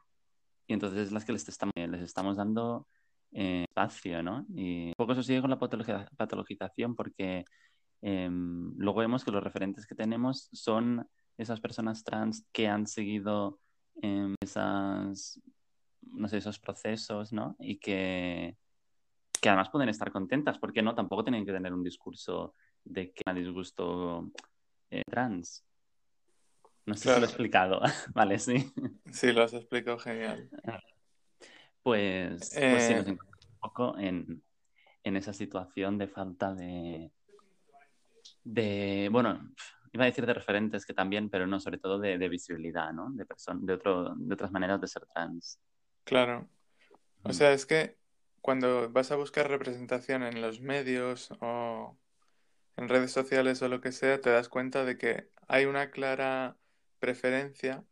y 0.66 0.72
entonces 0.72 1.00
es 1.06 1.12
las 1.12 1.24
que 1.24 1.32
les 1.32 1.48
estamos, 1.48 1.72
les 1.76 2.00
estamos 2.02 2.36
dando 2.36 2.86
eh, 3.32 3.64
espacio, 3.68 4.22
¿no? 4.22 4.46
Y 4.54 4.88
un 4.88 4.94
poco 4.96 5.12
eso 5.12 5.22
sigue 5.22 5.40
con 5.40 5.50
la 5.50 5.58
patologi- 5.58 6.08
patologización 6.16 6.94
porque 6.94 7.44
eh, 8.02 8.28
luego 8.30 9.00
vemos 9.00 9.24
que 9.24 9.30
los 9.30 9.42
referentes 9.42 9.86
que 9.86 9.94
tenemos 9.94 10.48
son 10.52 11.08
esas 11.36 11.60
personas 11.60 12.04
trans 12.04 12.46
que 12.52 12.68
han 12.68 12.86
seguido 12.86 13.58
eh, 14.02 14.34
esas, 14.40 15.40
no 16.02 16.28
sé, 16.28 16.38
esos 16.38 16.58
procesos, 16.58 17.32
¿no? 17.32 17.56
Y 17.58 17.78
que, 17.78 18.56
que 19.40 19.48
además 19.48 19.70
pueden 19.70 19.88
estar 19.88 20.12
contentas, 20.12 20.58
porque 20.58 20.82
no, 20.82 20.94
tampoco 20.94 21.24
tienen 21.24 21.44
que 21.44 21.52
tener 21.52 21.72
un 21.72 21.82
discurso 21.82 22.54
de 22.84 23.12
que 23.12 23.22
a 23.26 23.34
disgusto 23.34 24.30
eh, 24.90 25.02
trans. 25.10 25.64
No 26.86 26.94
sé 26.96 27.08
si 27.08 27.20
lo 27.20 27.26
he 27.26 27.28
explicado. 27.28 27.80
vale, 28.14 28.38
sí. 28.38 28.72
Sí, 29.12 29.32
lo 29.32 29.42
has 29.42 29.54
explicado 29.54 29.98
genial. 29.98 30.50
Pues, 31.82 32.50
pues 32.66 32.84
sí, 32.84 32.92
Eh, 32.92 32.96
nos 32.96 33.06
encontramos 33.06 33.46
un 33.46 33.58
poco 33.60 33.98
en, 33.98 34.42
en 35.02 35.16
esa 35.16 35.32
situación 35.32 35.98
de 35.98 36.08
falta 36.08 36.54
de, 36.54 37.12
de 38.44 39.08
bueno, 39.10 39.54
iba 39.92 40.04
a 40.04 40.06
decir 40.06 40.26
de 40.26 40.34
referentes 40.34 40.84
que 40.86 40.94
también, 40.94 41.30
pero 41.30 41.46
no, 41.46 41.60
sobre 41.60 41.78
todo 41.78 41.98
de, 41.98 42.18
de 42.18 42.28
visibilidad, 42.28 42.92
¿no? 42.92 43.10
De, 43.12 43.24
de, 43.60 43.72
otro, 43.72 44.14
de 44.16 44.34
otras 44.34 44.50
maneras 44.50 44.80
de 44.80 44.88
ser 44.88 45.06
trans. 45.06 45.60
Claro. 46.04 46.48
O 47.22 47.32
sea, 47.32 47.52
es 47.52 47.64
que 47.66 47.96
cuando 48.40 48.90
vas 48.90 49.10
a 49.10 49.16
buscar 49.16 49.48
representación 49.48 50.22
en 50.22 50.42
los 50.42 50.60
medios 50.60 51.30
o 51.40 51.96
en 52.76 52.88
redes 52.88 53.12
sociales 53.12 53.62
o 53.62 53.68
lo 53.68 53.80
que 53.80 53.92
sea, 53.92 54.20
te 54.20 54.30
das 54.30 54.48
cuenta 54.48 54.84
de 54.84 54.98
que 54.98 55.30
hay 55.48 55.64
una 55.66 55.90
clara 55.90 56.56
preferencia 57.04 57.84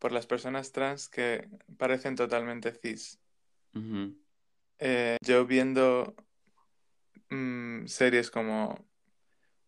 por 0.00 0.10
las 0.10 0.26
personas 0.26 0.72
trans 0.72 1.08
que 1.08 1.48
parecen 1.78 2.16
totalmente 2.16 2.72
cis. 2.72 3.20
Eh, 4.80 5.16
yo 5.22 5.46
viendo 5.46 6.16
mm, 7.28 7.86
series 7.86 8.28
como 8.28 8.74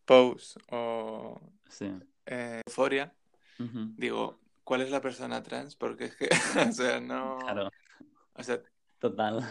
Pose 0.05 0.59
o 0.73 1.41
eh, 2.27 2.61
Euphoria, 2.67 3.15
digo, 3.97 4.41
¿cuál 4.65 4.81
es 4.81 4.91
la 4.91 5.01
persona 5.01 5.45
trans? 5.45 5.77
Porque 5.77 6.07
es 6.07 6.17
que, 6.17 6.29
o 6.69 6.73
sea, 6.73 7.01
no... 7.01 7.39
Claro. 7.39 7.71
O 8.35 8.43
sea, 8.43 8.61
Total. 8.99 9.49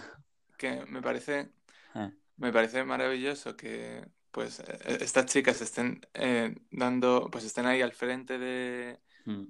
Que 0.57 0.85
me 0.88 1.01
parece, 1.01 1.51
ah. 1.93 2.11
me 2.35 2.51
parece 2.51 2.83
maravilloso 2.83 3.55
que 3.55 4.05
pues 4.31 4.59
e-, 4.59 5.03
estas 5.03 5.25
chicas 5.27 5.61
estén 5.61 6.01
eh, 6.13 6.55
dando, 6.71 7.29
pues 7.31 7.45
estén 7.45 7.65
ahí 7.65 7.81
al 7.81 7.93
frente 7.93 8.38
de, 8.38 9.00
mm. 9.25 9.45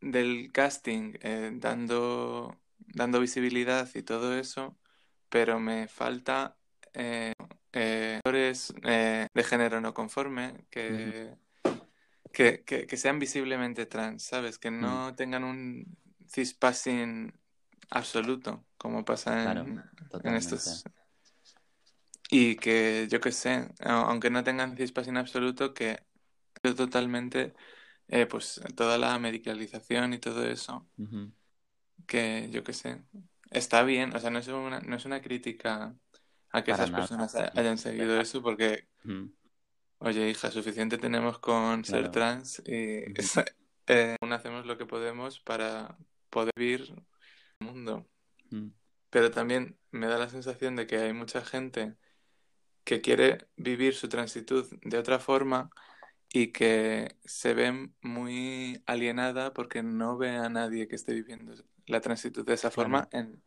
del 0.00 0.50
casting, 0.52 1.14
eh, 1.22 1.50
dando, 1.54 2.56
dando 2.78 3.20
visibilidad 3.20 3.88
y 3.94 4.02
todo 4.02 4.36
eso, 4.38 4.76
pero 5.28 5.60
me 5.60 5.88
falta 5.88 6.56
eh, 6.94 7.32
de 7.72 9.44
género 9.44 9.80
no 9.80 9.94
conforme 9.94 10.64
que, 10.70 11.34
que, 12.32 12.64
que, 12.64 12.96
sean 12.96 13.18
visiblemente 13.18 13.86
trans, 13.86 14.24
¿sabes? 14.24 14.58
Que 14.58 14.70
no 14.70 15.10
mm. 15.10 15.16
tengan 15.16 15.44
un 15.44 15.96
cispassing 16.28 17.32
absoluto, 17.90 18.64
como 18.76 19.04
pasa 19.04 19.52
en, 19.52 19.82
en 20.24 20.34
estos 20.34 20.84
y 22.30 22.56
que, 22.56 23.08
yo 23.10 23.20
qué 23.20 23.32
sé, 23.32 23.68
aunque 23.80 24.30
no 24.30 24.44
tengan 24.44 24.76
cispas 24.76 25.08
en 25.08 25.16
absoluto, 25.16 25.74
que 25.74 26.00
totalmente, 26.62 27.54
eh, 28.10 28.26
pues 28.26 28.60
toda 28.74 28.98
la 28.98 29.18
medicalización 29.18 30.12
y 30.12 30.18
todo 30.18 30.44
eso, 30.44 30.86
que 32.06 32.48
yo 32.50 32.64
qué 32.64 32.72
sé, 32.72 33.04
está 33.50 33.84
bien, 33.84 34.14
o 34.14 34.18
sea, 34.18 34.30
no 34.30 34.40
es 34.40 34.48
una, 34.48 34.80
no 34.80 34.96
es 34.96 35.04
una 35.04 35.22
crítica 35.22 35.94
a 36.50 36.64
que 36.64 36.72
esas 36.72 36.90
personas 36.90 37.34
hayan 37.54 37.78
seguido 37.78 38.20
eso, 38.20 38.42
porque, 38.42 38.88
oye, 39.98 40.28
hija, 40.28 40.50
suficiente 40.50 40.98
tenemos 40.98 41.38
con 41.38 41.84
ser 41.84 42.10
trans 42.10 42.60
y 42.66 43.04
eh, 43.86 44.16
aún 44.20 44.32
hacemos 44.32 44.66
lo 44.66 44.76
que 44.76 44.86
podemos 44.86 45.38
para 45.40 45.96
poder 46.30 46.52
vivir 46.56 46.92
el 47.60 47.66
mundo. 47.66 48.06
Pero 49.10 49.30
también 49.30 49.78
me 49.92 50.06
da 50.06 50.18
la 50.18 50.28
sensación 50.28 50.74
de 50.74 50.86
que 50.86 50.98
hay 50.98 51.12
mucha 51.12 51.44
gente 51.44 51.96
que 52.82 53.00
quiere 53.00 53.46
vivir 53.56 53.94
su 53.94 54.08
transitud 54.08 54.66
de 54.82 54.98
otra 54.98 55.20
forma 55.20 55.70
y 56.32 56.48
que 56.48 57.16
se 57.24 57.54
ve 57.54 57.90
muy 58.02 58.82
alienada 58.86 59.52
porque 59.52 59.82
no 59.82 60.16
ve 60.16 60.36
a 60.36 60.48
nadie 60.48 60.88
que 60.88 60.96
esté 60.96 61.12
viviendo 61.14 61.54
la 61.86 62.00
transitud 62.00 62.46
de 62.46 62.54
esa 62.54 62.70
forma 62.70 63.08
en, 63.10 63.42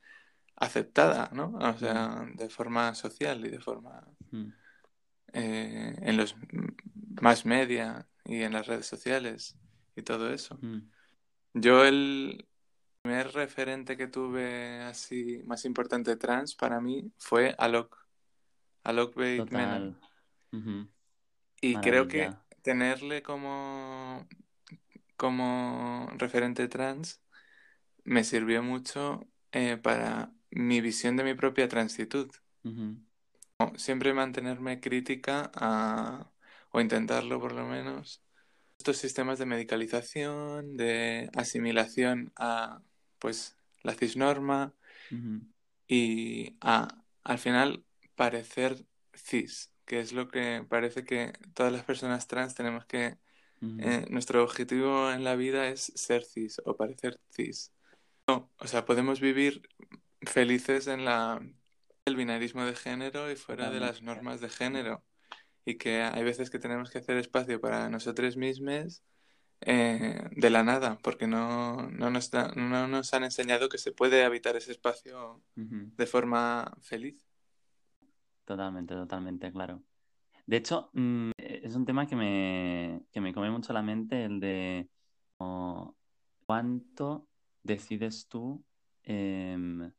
aceptada, 0.56 1.30
¿no? 1.34 1.54
O 1.60 1.78
sea, 1.78 2.25
de 2.36 2.50
forma 2.50 2.94
social 2.96 3.46
y 3.46 3.50
de 3.50 3.60
forma 3.60 4.06
eh, 5.34 5.96
en 5.98 6.18
los 6.18 6.36
más 7.22 7.46
media 7.46 8.08
y 8.25 8.42
en 8.42 8.54
las 8.54 8.68
redes 8.68 8.86
sociales 8.86 9.58
y 9.96 10.02
todo 10.02 10.32
eso. 10.32 10.60
Yo 11.54 11.86
el 11.86 12.46
primer 13.02 13.32
referente 13.34 13.98
que 13.98 14.08
tuve 14.08 14.82
así 14.82 15.42
más 15.46 15.66
importante 15.66 16.16
trans 16.16 16.56
para 16.56 16.80
mí 16.80 17.12
fue 17.18 17.56
Alok 17.58 17.98
Alok 18.84 19.16
Bait 19.16 19.50
Y 21.62 21.75
creo 21.77 22.07
que 22.07 22.29
tenerle 22.64 23.22
como, 23.22 24.28
como 25.18 26.10
referente 26.18 26.68
trans 26.68 27.22
me 28.04 28.24
sirvió 28.24 28.64
mucho 28.64 29.28
eh, 29.52 29.78
para 29.78 30.34
mi 30.50 30.82
visión 30.82 31.18
de 31.18 31.24
mi 31.24 31.36
propia 31.36 31.68
transitud. 31.68 32.32
Siempre 33.78 34.14
mantenerme 34.14 34.80
crítica 34.80 35.52
a, 35.56 36.32
o 36.72 36.82
intentarlo 36.82 37.40
por 37.40 37.54
lo 37.54 37.66
menos, 37.66 38.24
estos 38.78 38.98
sistemas 38.98 39.40
de 39.40 39.46
medicalización, 39.46 40.76
de 40.76 41.30
asimilación 41.36 42.34
a 42.36 42.82
pues 43.20 43.58
la 43.84 43.94
cisnorma 43.94 44.74
y 45.88 46.58
a 46.62 46.88
al 47.24 47.40
final 47.40 47.86
parecer 48.16 48.86
cis, 49.14 49.73
que 49.85 50.00
es 50.00 50.13
lo 50.13 50.29
que 50.29 50.65
parece 50.67 51.05
que 51.05 51.33
todas 51.53 51.72
las 51.72 51.83
personas 51.83 52.27
trans 52.27 52.55
tenemos 52.55 52.85
que... 52.85 53.17
Eh, 53.79 54.05
nuestro 54.09 54.43
objetivo 54.43 55.09
en 55.09 55.24
la 55.24 55.37
vida 55.37 55.69
es 55.69 55.93
ser 55.96 56.25
cis 56.25 56.61
o 56.65 56.75
parecer 56.75 57.22
cis. 57.31 57.72
No, 58.27 58.51
o 58.57 58.67
sea, 58.67 58.83
podemos 58.83 59.22
vivir 59.22 59.61
felices 60.22 60.87
en 60.87 61.05
la 61.05 61.41
el 62.05 62.15
binarismo 62.15 62.65
de 62.65 62.75
género 62.75 63.31
y 63.31 63.35
fuera 63.35 63.69
de 63.69 63.79
las 63.79 64.01
normas 64.01 64.41
de 64.41 64.50
género. 64.50 65.03
Y 65.65 65.77
que 65.77 66.01
hay 66.01 66.24
veces 66.24 66.50
que 66.50 66.59
tenemos 66.59 66.89
que 66.89 66.98
hacer 66.98 67.17
espacio 67.17 67.61
para 67.61 67.89
nosotros 67.89 68.35
mismos 68.35 69.01
eh, 69.61 70.22
de 70.31 70.50
la 70.50 70.63
nada, 70.63 71.00
porque 71.01 71.25
no, 71.25 71.89
no, 71.89 72.09
nos 72.09 72.31
no 72.33 72.87
nos 72.87 73.13
han 73.13 73.24
enseñado 73.24 73.69
que 73.69 73.77
se 73.77 73.93
puede 73.93 74.25
habitar 74.25 74.57
ese 74.57 74.72
espacio 74.72 75.41
de 75.55 76.05
forma 76.05 76.75
feliz. 76.81 77.25
Totalmente, 78.46 78.94
totalmente, 78.96 79.51
claro. 79.51 79.84
De 80.46 80.58
hecho, 80.58 80.90
mm, 80.94 81.32
es 81.38 81.75
un 81.75 81.86
tema 81.86 82.08
que 82.08 82.16
me, 82.16 83.06
que 83.12 83.22
me 83.22 83.34
come 83.34 83.51
mucho 83.51 83.74
la 83.74 83.82
mente, 83.84 84.25
el 84.25 84.40
de 84.40 84.90
cuánto 86.46 87.27
decides 87.64 88.27
tú 88.27 88.64
em, 89.03 89.92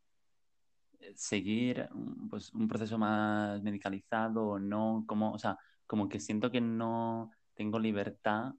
seguir 1.15 1.89
pues, 2.31 2.53
un 2.55 2.69
proceso 2.69 2.99
más 2.99 3.63
medicalizado 3.63 4.47
o 4.49 4.59
no, 4.59 5.05
como, 5.07 5.33
o 5.33 5.39
sea, 5.39 5.59
como 5.87 6.09
que 6.09 6.21
siento 6.21 6.51
que 6.51 6.61
no 6.61 7.31
tengo 7.55 7.79
libertad 7.79 8.53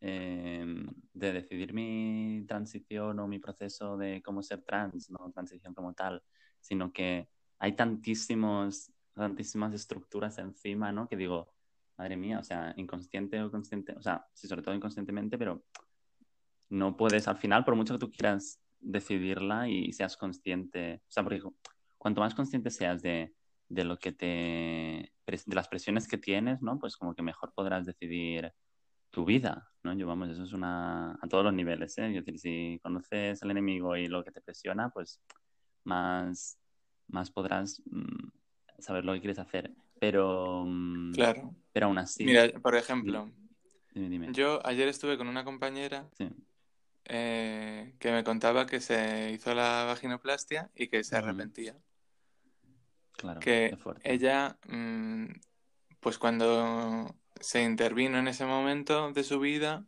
em, 0.00 0.86
de 1.12 1.32
decidir 1.32 1.72
mi 1.74 2.44
transición 2.48 3.18
o 3.20 3.28
mi 3.28 3.38
proceso 3.38 3.96
de 3.96 4.22
cómo 4.22 4.42
ser 4.42 4.62
trans, 4.62 5.10
no 5.10 5.30
transición 5.32 5.74
como 5.74 5.94
tal, 5.94 6.22
sino 6.60 6.92
que 6.92 7.28
hay 7.58 7.76
tantísimos 7.76 8.91
tantísimas 9.14 9.74
estructuras 9.74 10.38
encima, 10.38 10.92
¿no? 10.92 11.08
Que 11.08 11.16
digo, 11.16 11.52
madre 11.96 12.16
mía, 12.16 12.38
o 12.38 12.44
sea, 12.44 12.72
inconsciente 12.76 13.42
o 13.42 13.50
consciente, 13.50 13.94
o 13.96 14.02
sea, 14.02 14.26
sí, 14.32 14.48
sobre 14.48 14.62
todo 14.62 14.74
inconscientemente, 14.74 15.38
pero 15.38 15.64
no 16.70 16.96
puedes, 16.96 17.28
al 17.28 17.36
final, 17.36 17.64
por 17.64 17.76
mucho 17.76 17.94
que 17.94 18.00
tú 18.00 18.10
quieras 18.10 18.60
decidirla 18.80 19.68
y 19.68 19.92
seas 19.92 20.16
consciente, 20.16 21.02
o 21.08 21.10
sea, 21.10 21.22
porque 21.22 21.42
cuanto 21.98 22.20
más 22.20 22.34
consciente 22.34 22.70
seas 22.70 23.02
de, 23.02 23.34
de 23.68 23.84
lo 23.84 23.98
que 23.98 24.12
te, 24.12 25.12
de 25.26 25.54
las 25.54 25.68
presiones 25.68 26.08
que 26.08 26.18
tienes, 26.18 26.62
¿no? 26.62 26.78
Pues 26.78 26.96
como 26.96 27.14
que 27.14 27.22
mejor 27.22 27.52
podrás 27.54 27.86
decidir 27.86 28.52
tu 29.10 29.24
vida, 29.24 29.70
¿no? 29.82 29.94
Yo, 29.94 30.06
vamos, 30.06 30.30
eso 30.30 30.44
es 30.44 30.52
una, 30.52 31.12
a 31.12 31.28
todos 31.28 31.44
los 31.44 31.54
niveles, 31.54 31.96
¿eh? 31.98 32.08
Decir, 32.08 32.38
si 32.38 32.80
conoces 32.82 33.42
al 33.42 33.50
enemigo 33.50 33.96
y 33.96 34.08
lo 34.08 34.24
que 34.24 34.32
te 34.32 34.40
presiona, 34.40 34.90
pues 34.90 35.20
más, 35.84 36.58
más 37.08 37.30
podrás 37.30 37.82
mm, 37.86 38.28
saber 38.78 39.04
lo 39.04 39.12
que 39.14 39.20
quieres 39.20 39.38
hacer. 39.38 39.70
Pero. 39.98 40.64
Mm, 40.66 41.12
claro. 41.12 41.54
Pero 41.72 41.86
aún 41.86 41.98
así. 41.98 42.24
Mira, 42.24 42.48
por 42.60 42.76
ejemplo, 42.76 43.30
yo 44.32 44.64
ayer 44.66 44.88
estuve 44.88 45.16
con 45.16 45.28
una 45.28 45.44
compañera 45.44 46.08
eh, 47.04 47.94
que 47.98 48.12
me 48.12 48.24
contaba 48.24 48.66
que 48.66 48.80
se 48.80 49.30
hizo 49.32 49.54
la 49.54 49.84
vaginoplastia 49.84 50.70
y 50.74 50.88
que 50.88 51.04
se 51.04 51.16
arrepentía. 51.16 51.76
Claro. 53.12 53.40
Que 53.40 53.76
ella, 54.02 54.58
mm, 54.68 55.26
pues 56.00 56.18
cuando 56.18 57.14
se 57.40 57.62
intervino 57.62 58.18
en 58.18 58.28
ese 58.28 58.46
momento 58.46 59.12
de 59.12 59.24
su 59.24 59.40
vida, 59.40 59.86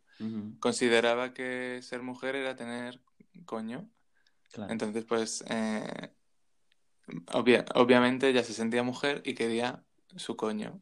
consideraba 0.59 1.33
que 1.33 1.81
ser 1.81 2.01
mujer 2.01 2.35
era 2.35 2.55
tener 2.55 3.01
coño. 3.45 3.89
Entonces, 4.69 5.03
pues 5.05 5.43
eh, 5.49 6.11
obviamente 7.73 8.29
ella 8.29 8.43
se 8.43 8.53
sentía 8.53 8.83
mujer 8.83 9.21
y 9.25 9.33
quería 9.35 9.83
su 10.15 10.35
coño. 10.35 10.81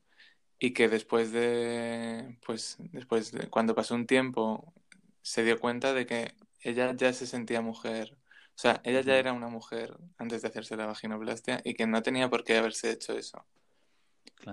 Y 0.59 0.71
que 0.71 0.87
después 0.87 1.31
de, 1.31 2.37
pues, 2.45 2.77
después 2.79 3.31
de, 3.31 3.49
cuando 3.49 3.75
pasó 3.75 3.95
un 3.95 4.07
tiempo, 4.07 4.73
se 5.21 5.43
dio 5.43 5.59
cuenta 5.59 5.93
de 5.93 6.05
que 6.05 6.35
ella 6.61 6.93
ya 6.95 7.11
se 7.13 7.27
sentía 7.27 7.61
mujer. 7.61 8.17
O 8.55 8.59
sea, 8.59 8.81
ella 8.83 9.01
ya 9.01 9.17
era 9.17 9.33
una 9.33 9.49
mujer 9.49 9.97
antes 10.17 10.41
de 10.41 10.47
hacerse 10.47 10.77
la 10.77 10.85
vaginoplastia 10.85 11.61
y 11.63 11.73
que 11.73 11.87
no 11.87 12.01
tenía 12.03 12.29
por 12.29 12.43
qué 12.43 12.57
haberse 12.57 12.91
hecho 12.91 13.17
eso. 13.17 13.45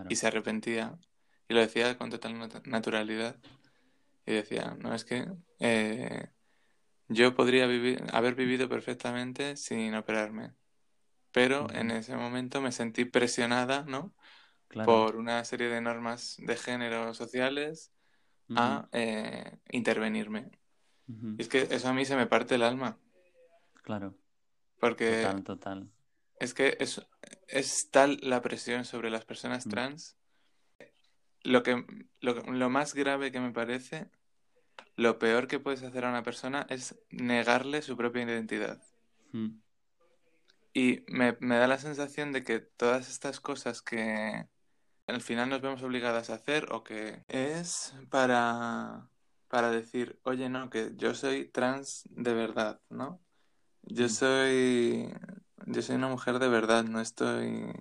Y 0.09 0.17
se 0.17 0.27
arrepentía. 0.27 0.99
Y 1.49 1.55
lo 1.55 1.61
decía 1.61 1.97
con 1.99 2.11
total 2.11 2.35
naturalidad. 2.65 3.37
Y 4.27 4.33
decía, 4.33 4.77
no, 4.79 4.95
es 4.95 5.05
que 5.05 5.27
eh, 5.59 6.29
yo 7.09 7.35
podría 7.35 7.67
vivir, 7.67 8.03
haber 8.13 8.35
vivido 8.35 8.69
perfectamente 8.69 9.57
sin 9.57 9.95
operarme. 9.95 10.53
Pero 11.33 11.71
en 11.73 11.91
ese 11.91 12.17
momento 12.17 12.61
me 12.61 12.73
sentí 12.73 13.05
presionada, 13.05 13.85
¿no? 13.87 14.15
Por 14.85 15.17
una 15.17 15.45
serie 15.45 15.69
de 15.69 15.81
normas 15.81 16.37
de 16.39 16.57
género 16.57 17.15
sociales 17.15 17.93
a 18.57 18.89
eh, 18.93 19.59
intervenirme. 19.71 20.51
Y 21.07 21.43
es 21.43 21.49
que 21.49 21.69
eso 21.71 21.89
a 21.89 21.93
mí 21.93 22.05
se 22.05 22.17
me 22.17 22.27
parte 22.27 22.55
el 22.55 22.63
alma. 22.63 22.99
Claro. 23.83 24.15
Porque 24.79 25.23
Total, 25.23 25.45
total. 25.45 25.91
es 26.39 26.55
que 26.55 26.77
es, 26.81 27.07
es 27.49 27.91
tal 27.91 28.19
la 28.23 28.41
presión 28.43 28.85
sobre 28.85 29.11
las 29.11 29.25
personas 29.25 29.69
trans. 29.69 30.17
Lo 31.43 31.63
que, 31.63 31.85
lo, 32.21 32.35
lo 32.35 32.71
más 32.71 32.95
grave 32.95 33.33
que 33.33 33.41
me 33.41 33.51
parece, 33.51 34.11
lo 34.97 35.19
peor 35.19 35.49
que 35.49 35.59
puedes 35.59 35.83
hacer 35.83 36.05
a 36.05 36.11
una 36.11 36.23
persona 36.23 36.67
es 36.69 36.99
negarle 37.11 37.83
su 37.83 37.97
propia 37.97 38.23
identidad. 38.23 38.83
Y 40.73 41.05
me, 41.09 41.37
me 41.41 41.57
da 41.57 41.67
la 41.67 41.79
sensación 41.79 42.33
de 42.33 42.45
que 42.45 42.61
todas 42.61 43.09
estas 43.09 43.41
cosas 43.41 43.83
que 43.83 44.47
al 45.07 45.21
final 45.21 45.49
nos 45.49 45.61
vemos 45.61 45.83
obligadas 45.83 46.31
a 46.31 46.35
hacer 46.35 46.69
o 46.73 46.85
que 46.85 47.25
es 47.29 47.95
para, 48.11 49.09
para 49.49 49.71
decir, 49.71 50.21
oye, 50.23 50.49
no, 50.49 50.71
que 50.71 50.93
yo 50.97 51.15
soy 51.15 51.47
trans 51.49 52.05
de 52.11 52.35
verdad, 52.35 52.81
¿no? 52.89 53.21
Yo 53.83 54.09
soy, 54.09 55.13
yo 55.67 55.83
soy 55.83 55.97
una 55.97 56.09
mujer 56.09 56.39
de 56.39 56.49
verdad, 56.49 56.85
no 56.85 57.01
estoy 57.01 57.73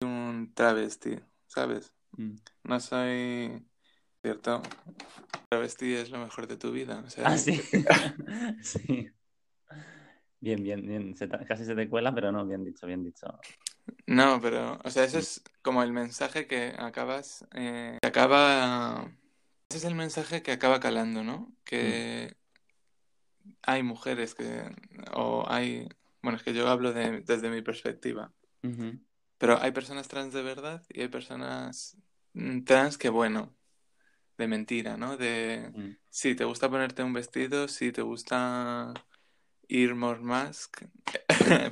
un 0.00 0.52
travesti, 0.54 1.20
¿sabes? 1.46 1.94
Mm. 2.12 2.36
No 2.64 2.80
soy, 2.80 3.66
¿cierto? 4.22 4.62
Travesti 5.48 5.94
es 5.94 6.10
lo 6.10 6.18
mejor 6.18 6.46
de 6.46 6.56
tu 6.56 6.72
vida, 6.72 7.02
o 7.06 7.10
sea, 7.10 7.28
Ah, 7.28 7.38
sí. 7.38 7.60
Sí. 8.62 9.10
Bien, 10.40 10.62
bien, 10.62 10.86
bien. 10.86 11.16
Se 11.16 11.28
casi 11.28 11.64
se 11.64 11.74
te 11.74 11.88
cuela, 11.88 12.14
pero 12.14 12.30
no, 12.30 12.46
bien 12.46 12.64
dicho, 12.64 12.86
bien 12.86 13.04
dicho. 13.04 13.26
No, 14.06 14.40
pero, 14.40 14.78
o 14.84 14.90
sea, 14.90 15.04
ese 15.04 15.18
Mm. 15.18 15.20
es 15.20 15.42
como 15.62 15.82
el 15.82 15.92
mensaje 15.92 16.46
que 16.46 16.74
acabas, 16.78 17.46
eh, 17.54 17.98
que 18.00 18.08
acaba, 18.08 19.10
ese 19.68 19.78
es 19.78 19.84
el 19.84 19.94
mensaje 19.94 20.42
que 20.42 20.52
acaba 20.52 20.80
calando, 20.80 21.24
¿no? 21.24 21.52
Que 21.64 22.36
hay 23.62 23.82
mujeres 23.82 24.34
que, 24.34 24.62
o 25.12 25.44
hay, 25.48 25.88
bueno, 26.22 26.36
es 26.36 26.42
que 26.44 26.54
yo 26.54 26.68
hablo 26.68 26.92
de, 26.92 27.22
desde 27.22 27.50
mi 27.50 27.62
perspectiva, 27.62 28.32
pero 29.38 29.60
hay 29.60 29.72
personas 29.72 30.08
trans 30.08 30.32
de 30.32 30.42
verdad 30.42 30.82
y 30.88 31.00
hay 31.02 31.08
personas 31.08 31.96
mm, 32.34 32.62
trans 32.64 32.98
que, 32.98 33.08
bueno, 33.08 33.54
de 34.36 34.46
mentira, 34.48 34.96
¿no? 34.96 35.16
De, 35.16 35.70
Mm. 35.74 35.96
si 36.10 36.34
te 36.34 36.44
gusta 36.44 36.70
ponerte 36.70 37.02
un 37.02 37.12
vestido, 37.12 37.68
si 37.68 37.92
te 37.92 38.02
gusta 38.02 38.94
ir 39.68 39.94
more 39.94 40.20
mask, 40.20 40.82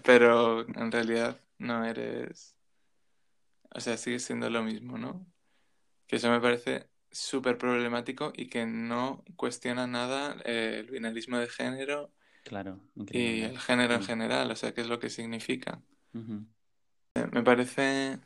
pero 0.05 0.61
en 0.69 0.93
realidad 0.93 1.41
no 1.59 1.85
eres, 1.85 2.55
o 3.71 3.81
sea, 3.81 3.97
sigues 3.97 4.25
siendo 4.25 4.49
lo 4.51 4.63
mismo, 4.63 4.99
¿no? 4.99 5.27
Que 6.07 6.17
eso 6.17 6.31
me 6.31 6.41
parece 6.41 6.89
súper 7.11 7.57
problemático 7.59 8.33
y 8.37 8.49
que 8.49 8.67
no 8.67 9.25
cuestiona 9.37 9.87
nada 9.87 10.37
eh, 10.45 10.79
el 10.81 10.91
binarismo 10.91 11.39
de 11.39 11.49
género 11.49 12.13
Claro, 12.45 12.81
y 13.11 13.43
el 13.43 13.59
género 13.59 13.95
en 13.95 14.01
Mm. 14.01 14.05
general, 14.05 14.51
o 14.51 14.57
sea, 14.57 14.73
qué 14.73 14.83
es 14.83 14.89
lo 14.89 15.01
que 15.01 15.11
significa. 15.11 15.81
Eh, 17.15 17.27
Me 17.33 17.43
parece, 17.43 18.21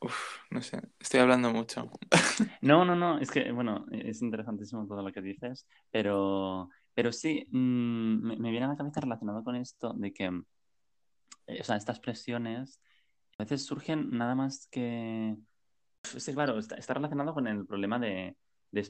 uf, 0.00 0.38
no 0.50 0.60
sé, 0.62 0.80
estoy 1.00 1.20
hablando 1.20 1.50
mucho. 1.52 1.90
No, 2.60 2.84
no, 2.84 2.94
no, 2.94 3.18
es 3.18 3.30
que, 3.30 3.50
bueno, 3.50 3.86
es 3.90 4.22
interesantísimo 4.22 4.86
todo 4.86 5.02
lo 5.02 5.12
que 5.12 5.20
dices, 5.22 5.66
pero, 5.90 6.70
pero 6.94 7.12
sí, 7.12 7.46
mm, 7.50 8.26
me, 8.26 8.36
me 8.36 8.50
viene 8.50 8.66
a 8.66 8.68
la 8.70 8.76
cabeza 8.76 9.00
relacionado 9.00 9.42
con 9.44 9.56
esto 9.56 9.92
de 9.94 10.12
que, 10.12 10.24
eh, 11.46 11.60
o 11.60 11.64
sea, 11.64 11.76
estas 11.76 12.00
presiones 12.00 12.80
a 13.38 13.44
veces 13.44 13.64
surgen 13.64 14.10
nada 14.10 14.34
más 14.34 14.68
que, 14.70 15.36
es 16.14 16.26
que, 16.26 16.34
claro, 16.34 16.58
está, 16.58 16.94
relacionado 16.94 17.34
con 17.34 17.46
el 17.46 17.66
problema 17.66 17.98
de, 17.98 18.36
de 18.70 18.80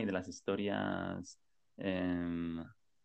y 0.00 0.04
de 0.04 0.12
las 0.12 0.28
historias 0.28 1.38
em, 1.76 2.64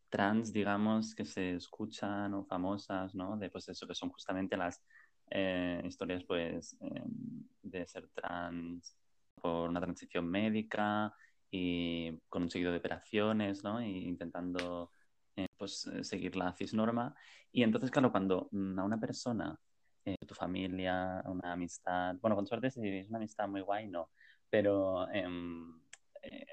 trans, 0.10 0.52
digamos, 0.52 1.13
que 1.15 1.26
se 1.26 1.56
escuchan 1.56 2.34
o 2.34 2.45
famosas, 2.45 3.13
¿no? 3.15 3.38
De 3.38 3.50
pues 3.50 3.69
eso, 3.69 3.88
que 3.88 3.95
son 3.95 4.10
justamente 4.10 4.58
las 4.58 4.84
eh, 5.30 5.82
historias, 5.86 6.24
pues, 6.24 6.76
em, 6.82 7.48
de 7.62 7.86
ser 7.86 8.10
trans 8.10 8.95
por 9.36 9.69
una 9.69 9.80
transición 9.82 10.28
médica 10.28 11.13
y 11.51 12.19
con 12.29 12.43
un 12.43 12.49
seguido 12.49 12.71
de 12.71 12.77
operaciones, 12.79 13.63
¿no? 13.63 13.81
Y 13.81 14.07
intentando 14.07 14.91
eh, 15.35 15.47
pues, 15.57 15.88
eh, 15.88 16.03
seguir 16.03 16.35
la 16.35 16.53
cisnorma. 16.53 17.15
Y 17.51 17.63
entonces, 17.63 17.91
claro, 17.91 18.12
cuando 18.12 18.49
mm, 18.51 18.79
a 18.79 18.83
una 18.83 18.99
persona, 18.99 19.59
eh, 20.05 20.17
tu 20.25 20.33
familia, 20.35 21.21
una 21.25 21.53
amistad, 21.53 22.15
bueno, 22.21 22.35
con 22.35 22.47
suerte 22.47 22.71
si 22.71 22.88
es 22.88 23.09
una 23.09 23.17
amistad 23.17 23.47
muy 23.47 23.62
guay, 23.62 23.88
no, 23.88 24.09
pero 24.49 25.09
em, 25.12 25.79
eh, 26.23 26.45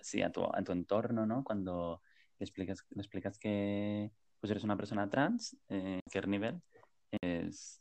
sí, 0.00 0.22
a 0.22 0.30
tu, 0.32 0.44
a 0.44 0.62
tu 0.62 0.72
entorno, 0.72 1.26
¿no? 1.26 1.44
Cuando 1.44 2.02
le 2.38 2.44
explicas, 2.44 2.84
le 2.90 3.02
explicas 3.02 3.38
que 3.38 4.12
pues 4.40 4.50
eres 4.50 4.64
una 4.64 4.76
persona 4.76 5.08
trans, 5.08 5.56
eh, 5.68 6.00
¿qué 6.10 6.20
nivel? 6.22 6.60
Es 7.20 7.80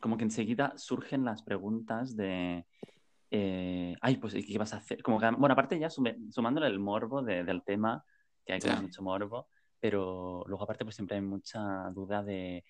como 0.00 0.18
que 0.18 0.24
enseguida 0.24 0.76
surgen 0.76 1.24
las 1.24 1.42
preguntas 1.42 2.16
de 2.16 2.66
eh, 3.30 3.96
ay, 4.00 4.16
pues, 4.18 4.34
¿y 4.34 4.44
¿qué 4.46 4.58
vas 4.58 4.74
a 4.74 4.78
hacer? 4.78 5.02
Como 5.02 5.18
que, 5.20 5.28
bueno, 5.30 5.52
aparte 5.54 5.78
ya 5.78 5.88
sume- 5.90 6.30
sumándole 6.32 6.66
el 6.68 6.78
morbo 6.78 7.22
de- 7.22 7.44
del 7.44 7.62
tema, 7.64 8.04
que 8.46 8.52
hay 8.54 8.60
como 8.60 8.82
mucho 8.82 9.02
morbo, 9.02 9.48
pero 9.80 10.44
luego 10.46 10.64
aparte 10.64 10.84
pues 10.84 10.96
siempre 10.96 11.16
hay 11.16 11.22
mucha 11.22 11.90
duda 11.90 12.22
de, 12.22 12.64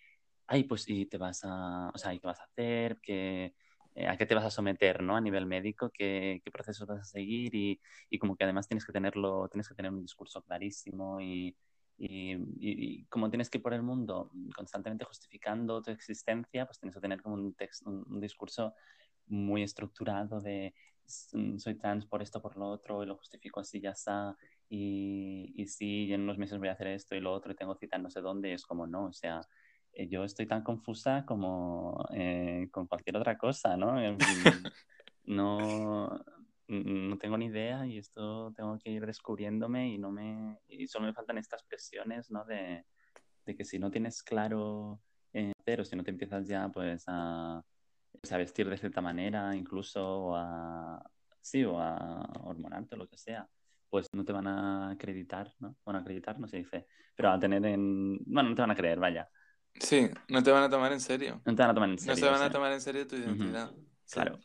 ay, 0.47 0.65
pues, 0.65 0.89
¿y 0.89 1.07
te 1.07 1.19
vas 1.19 1.43
a, 1.45 1.91
o 1.95 1.99
sea, 1.99 2.15
¿y 2.15 2.21
qué 2.21 2.27
vas 2.27 2.41
a 2.41 2.45
hacer? 2.45 2.99
¿Qué, 3.03 3.55
eh, 3.95 4.09
¿A 4.09 4.17
qué 4.17 4.27
te 4.27 4.35
vas 4.35 4.45
a 4.45 4.51
someter, 4.51 5.03
¿no? 5.03 5.17
A 5.17 5.21
nivel 5.21 5.47
médico, 5.47 5.91
¿qué, 5.93 6.41
qué 6.45 6.51
procesos 6.51 6.87
vas 6.89 7.01
a 7.01 7.05
seguir? 7.05 7.55
Y, 7.55 7.81
y 8.11 8.19
como 8.19 8.37
que 8.37 8.45
además 8.45 8.67
tienes 8.69 8.85
que 8.87 8.93
tenerlo, 8.93 9.49
tienes 9.49 9.69
que 9.69 9.75
tener 9.75 9.93
un 9.93 10.03
discurso 10.03 10.43
clarísimo 10.43 11.21
y, 11.21 11.57
y, 11.97 12.33
y- 12.33 12.39
y 12.61 13.05
como 13.07 13.31
tienes 13.31 13.49
que 13.51 13.59
ir 13.59 13.63
por 13.63 13.73
el 13.75 13.83
mundo 13.83 14.31
constantemente 14.57 15.05
justificando 15.05 15.81
tu 15.83 15.91
existencia, 15.93 16.67
pues 16.67 16.79
tienes 16.81 16.95
que 16.95 17.01
tener 17.01 17.23
como 17.23 17.37
un, 17.37 17.55
text- 17.57 17.87
un, 17.87 18.05
un 18.09 18.21
discurso 18.21 18.75
muy 19.27 19.63
estructurado 19.63 20.41
de 20.41 20.75
"S- 21.07 21.59
soy 21.59 21.75
trans 21.77 22.07
por 22.07 22.23
esto, 22.23 22.41
por 22.43 22.57
lo 22.57 22.69
otro, 22.69 23.03
y 23.03 23.07
lo 23.07 23.17
justifico 23.17 23.61
así, 23.61 23.81
ya 23.81 23.91
está, 23.91 24.37
y, 24.69 25.53
y 25.57 25.67
sí, 25.67 26.13
en 26.13 26.23
unos 26.23 26.39
meses 26.39 26.59
voy 26.59 26.69
a 26.69 26.73
hacer 26.73 26.89
esto 26.89 27.15
y 27.15 27.21
lo 27.21 27.33
otro, 27.33 27.53
y 27.53 27.57
tengo 27.57 27.75
cita 27.77 27.99
no 27.99 28.11
sé 28.11 28.21
dónde, 28.21 28.51
y 28.51 28.53
es 28.53 28.65
como 28.67 28.87
no, 28.87 29.07
o 29.07 29.13
sea, 29.13 29.41
eh, 29.93 30.09
yo 30.09 30.25
estoy 30.25 30.47
tan 30.47 30.63
confusa 30.63 31.25
como 31.27 32.05
eh, 32.13 32.69
con 32.73 32.87
cualquier 32.87 33.17
otra 33.17 33.37
cosa, 33.39 33.77
¿no? 33.77 33.95
Fin, 34.19 34.43
no, 35.25 36.25
no 36.69 37.19
tengo 37.19 37.39
ni 37.39 37.47
idea 37.47 37.87
y 37.87 37.99
esto 37.99 38.53
tengo 38.57 38.79
que 38.79 38.91
ir 38.91 39.07
descubriéndome 39.07 39.89
y 39.91 39.99
no 39.99 40.11
me, 40.11 40.59
y 40.69 40.87
solo 40.87 41.07
me 41.07 41.13
faltan 41.15 41.39
estas 41.39 41.63
presiones, 41.65 42.31
¿no? 42.31 42.45
De, 42.45 42.85
de 43.47 43.57
que 43.57 43.65
si 43.65 43.79
no 43.79 43.91
tienes 43.91 44.23
claro 44.23 45.01
eh, 45.33 45.53
pero 45.65 45.85
si 45.85 45.97
no 45.97 46.05
te 46.05 46.11
empiezas 46.11 46.47
ya 46.49 46.69
pues 46.71 47.05
a, 47.09 47.63
pues, 48.21 48.33
a 48.33 48.39
vestir 48.39 48.69
de 48.69 48.79
cierta 48.79 49.01
manera 49.01 49.55
incluso 49.55 50.35
a 50.37 51.03
sí 51.41 51.65
o 51.65 51.79
a 51.79 52.21
hormonarte 52.45 52.95
o 52.95 52.99
lo 52.99 53.09
que 53.09 53.19
sea 53.19 53.49
pues 53.91 54.09
no 54.13 54.25
te 54.25 54.33
van 54.33 54.47
a 54.47 54.91
acreditar 54.91 55.53
no 55.61 55.77
bueno 55.85 56.01
acreditar 56.01 56.39
no 56.41 56.49
se 56.49 56.59
dice 56.59 56.87
pero 57.15 57.31
a 57.31 57.39
tener 57.39 57.65
en 57.67 58.19
bueno 58.27 58.51
no 58.51 58.55
te 58.55 58.63
van 58.63 58.71
a 58.71 58.77
creer 58.77 58.99
vaya 58.99 59.29
Sí, 59.81 60.09
no 60.29 60.41
te 60.43 60.53
van 60.53 60.63
a 60.63 60.71
tomar 60.71 60.93
en 60.93 61.01
serio. 61.01 61.43
no 61.45 61.55
te 61.55 61.61
van 61.63 61.71
a 61.71 61.75
tomar 61.75 61.89
en 61.89 61.97
No 61.97 62.01
serio 62.01 62.17
se 62.17 62.29
van 62.29 62.43
a 62.43 62.51
tomar 62.51 62.73
en 62.73 62.81
serio 62.81 63.07
tu 63.09 63.17
identidad. 63.17 63.73
Sí. 64.05 64.15
claro 64.15 64.39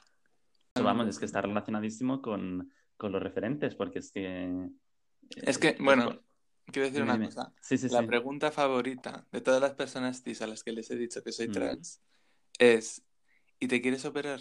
Eso, 0.73 0.83
vamos 0.83 1.07
es 1.07 1.19
que 1.19 1.25
está 1.25 1.41
relacionadísimo 1.41 2.19
con, 2.21 2.71
con 2.97 3.11
los 3.11 3.21
referentes 3.21 3.75
porque 3.75 3.99
es 3.99 4.11
que 4.11 4.69
Es 5.29 5.57
que, 5.59 5.69
eh, 5.69 5.77
bueno, 5.79 6.19
quiero 6.65 6.87
decir 6.87 7.03
una 7.03 7.23
cosa. 7.23 7.53
sí 7.61 7.77
sí 7.77 7.89
La 7.89 7.99
sí 8.01 8.07
pregunta 8.07 8.51
favorita 8.51 9.27
de 9.31 9.41
todas 9.41 9.61
las 9.61 9.73
personas 9.73 10.23
cis 10.23 10.41
a 10.41 10.47
las 10.47 10.63
que 10.63 10.71
les 10.71 10.89
he 10.89 10.95
dicho 10.95 11.21
que 11.23 11.31
soy 11.31 11.47
Mm. 11.47 11.51
trans 11.51 12.01
es, 12.57 13.03
¿y 13.59 13.67
te 13.67 13.81
quieres 13.81 14.05
operar? 14.05 14.39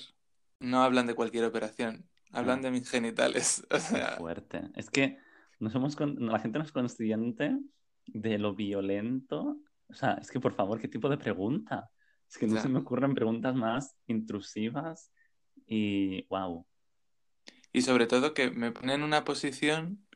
No 0.60 0.82
hablan 0.82 1.06
de 1.06 1.14
cualquier 1.14 1.44
operación, 1.44 2.08
hablan 2.32 2.60
Ah. 2.60 2.62
de 2.62 2.70
mis 2.72 2.88
genitales. 2.90 3.64
O 3.70 3.74
Qué 3.76 3.80
sea, 3.80 4.16
fuerte. 4.16 4.62
Es 4.74 4.90
que 4.90 5.18
no 5.60 5.70
somos 5.70 5.96
con- 5.96 6.16
la 6.26 6.38
gente 6.38 6.58
no 6.58 6.64
es 6.64 6.72
consciente 6.72 7.56
de 8.06 8.38
lo 8.38 8.54
violento. 8.54 9.58
O 9.88 9.94
sea, 9.94 10.14
es 10.14 10.30
que 10.30 10.40
por 10.40 10.52
favor, 10.54 10.80
¿qué 10.80 10.88
tipo 10.88 11.08
de 11.08 11.18
pregunta? 11.18 11.90
Es 12.28 12.36
que 12.38 12.46
no 12.46 12.60
se 12.60 12.68
me 12.68 12.78
ocurren 12.80 13.14
preguntas 13.14 13.54
más 13.54 13.96
intrusivas 14.06 15.10
y 15.66 16.26
wow. 16.28 16.66
y 17.72 17.82
sobre 17.82 18.06
todo 18.06 18.34
que 18.34 18.50
me 18.50 18.70
pone 18.72 18.94
en 18.94 19.02
una 19.02 19.24
posición 19.24 20.06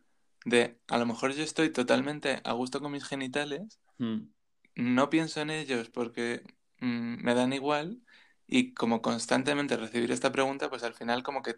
de, 0.44 0.78
a 0.88 0.98
lo 0.98 1.06
mejor 1.06 1.32
yo 1.32 1.42
estoy 1.42 1.70
totalmente 1.70 2.40
a 2.44 2.52
gusto 2.52 2.80
con 2.80 2.92
mis 2.92 3.04
genitales, 3.04 3.78
Mm, 3.98 4.28
no 4.74 5.10
pienso 5.10 5.40
en 5.42 5.50
ellos 5.50 5.88
porque 5.90 6.42
mm, 6.80 7.22
me 7.22 7.34
dan 7.34 7.52
igual 7.52 8.00
y 8.46 8.74
como 8.74 9.02
constantemente 9.02 9.76
recibir 9.76 10.10
esta 10.12 10.32
pregunta, 10.32 10.68
pues 10.70 10.82
al 10.82 10.94
final 10.94 11.22
como 11.22 11.42
que, 11.42 11.56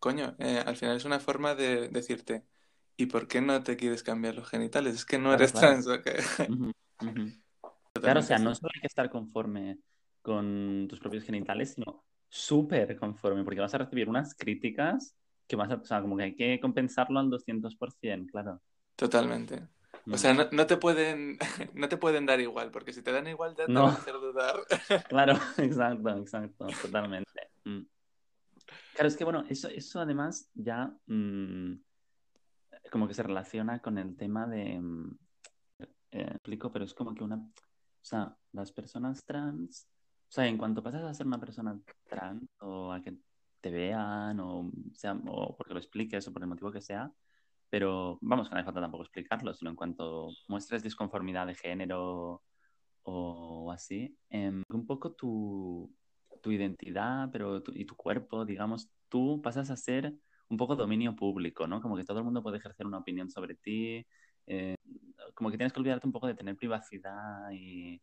coño, 0.00 0.36
eh, 0.40 0.62
al 0.66 0.76
final 0.76 0.96
es 0.96 1.04
una 1.06 1.20
forma 1.20 1.54
de 1.54 1.88
decirte, 1.90 2.44
¿y 2.96 3.06
por 3.06 3.28
qué 3.28 3.40
no 3.42 3.62
te 3.64 3.76
quieres 3.76 4.02
cambiar 4.04 4.36
los 4.36 4.48
genitales? 4.50 4.94
Es 4.96 5.04
que 5.06 5.18
no 5.18 5.30
Claro, 5.30 5.34
eres 5.34 5.52
claro. 5.52 5.76
trans, 5.76 5.86
¿o 5.88 6.02
qué? 6.02 6.18
Ujú, 6.46 6.72
ujú. 7.02 7.32
Claro, 8.02 8.20
o 8.20 8.22
sea, 8.22 8.38
no 8.38 8.54
solo 8.54 8.70
hay 8.74 8.80
que 8.80 8.86
estar 8.88 9.10
conforme 9.10 9.78
con 10.22 10.86
tus 10.88 11.00
propios 11.00 11.24
genitales, 11.24 11.74
sino 11.74 12.04
súper 12.28 12.96
conforme, 12.98 13.44
porque 13.44 13.60
vas 13.60 13.74
a 13.74 13.78
recibir 13.78 14.08
unas 14.08 14.34
críticas 14.36 15.16
que 15.48 15.56
vas 15.56 15.70
a, 15.70 15.76
o 15.76 15.84
sea, 15.84 16.02
como 16.02 16.16
que 16.16 16.24
hay 16.24 16.36
que 16.36 16.60
compensarlo 16.60 17.20
al 17.20 17.30
200%, 17.30 18.32
claro. 18.32 18.60
Totalmente. 18.96 19.68
O 20.12 20.18
sea, 20.18 20.34
no, 20.34 20.46
no 20.50 20.66
te 20.66 20.76
pueden, 20.76 21.38
no 21.74 21.88
te 21.88 21.96
pueden 21.96 22.26
dar 22.26 22.40
igual, 22.40 22.70
porque 22.70 22.92
si 22.92 23.02
te 23.02 23.12
dan 23.12 23.26
igual 23.28 23.54
ya 23.56 23.66
te 23.66 23.72
No. 23.72 23.84
van 23.84 23.94
a 23.94 23.98
hacer 23.98 24.14
dudar. 24.14 24.54
Claro, 25.08 25.34
exacto, 25.58 26.10
exacto, 26.16 26.66
totalmente. 26.82 27.30
Mm. 27.64 27.82
Claro, 28.94 29.08
es 29.08 29.16
que 29.16 29.24
bueno, 29.24 29.44
eso, 29.48 29.68
eso 29.68 30.00
además 30.00 30.50
ya 30.54 30.92
mm, 31.06 31.74
como 32.90 33.06
que 33.08 33.14
se 33.14 33.22
relaciona 33.22 33.80
con 33.80 33.98
el 33.98 34.16
tema 34.16 34.46
de, 34.46 34.80
mm, 34.80 35.18
eh, 36.12 36.28
explico, 36.32 36.72
pero 36.72 36.84
es 36.84 36.94
como 36.94 37.14
que 37.14 37.24
una, 37.24 37.36
o 37.36 37.52
sea, 38.04 38.36
las 38.52 38.72
personas 38.72 39.24
trans, 39.24 39.86
o 40.28 40.32
sea, 40.32 40.46
en 40.46 40.58
cuanto 40.58 40.82
pasas 40.82 41.02
a 41.02 41.14
ser 41.14 41.26
una 41.26 41.40
persona 41.40 41.78
trans 42.08 42.48
o 42.60 42.92
a 42.92 43.00
que 43.02 43.16
te 43.60 43.70
vean 43.70 44.40
o 44.40 44.70
sea, 44.94 45.12
o 45.28 45.56
porque 45.56 45.74
lo 45.74 45.80
expliques 45.80 46.26
o 46.26 46.32
por 46.32 46.42
el 46.42 46.48
motivo 46.48 46.72
que 46.72 46.80
sea, 46.80 47.12
pero 47.70 48.18
vamos, 48.22 48.48
que 48.48 48.54
no 48.54 48.58
hace 48.60 48.66
falta 48.66 48.80
tampoco 48.82 49.04
explicarlo, 49.04 49.54
sino 49.54 49.70
en 49.70 49.76
cuanto 49.76 50.30
muestres 50.48 50.82
disconformidad 50.82 51.46
de 51.46 51.54
género 51.54 52.42
o 53.02 53.72
así, 53.72 54.16
em, 54.30 54.62
un 54.70 54.86
poco 54.86 55.12
tu, 55.14 55.94
tu 56.42 56.52
identidad 56.52 57.30
pero 57.32 57.62
tu- 57.62 57.72
y 57.74 57.84
tu 57.86 57.96
cuerpo, 57.96 58.44
digamos, 58.44 58.90
tú 59.08 59.40
pasas 59.42 59.70
a 59.70 59.76
ser 59.76 60.14
un 60.48 60.56
poco 60.56 60.76
dominio 60.76 61.16
público, 61.16 61.66
¿no? 61.66 61.80
Como 61.80 61.96
que 61.96 62.04
todo 62.04 62.18
el 62.18 62.24
mundo 62.24 62.42
puede 62.42 62.58
ejercer 62.58 62.86
una 62.86 62.98
opinión 62.98 63.30
sobre 63.30 63.54
ti, 63.56 64.06
eh, 64.46 64.76
como 65.34 65.50
que 65.50 65.56
tienes 65.58 65.72
que 65.72 65.80
olvidarte 65.80 66.06
un 66.06 66.12
poco 66.12 66.26
de 66.26 66.34
tener 66.34 66.56
privacidad 66.56 67.50
y, 67.52 68.02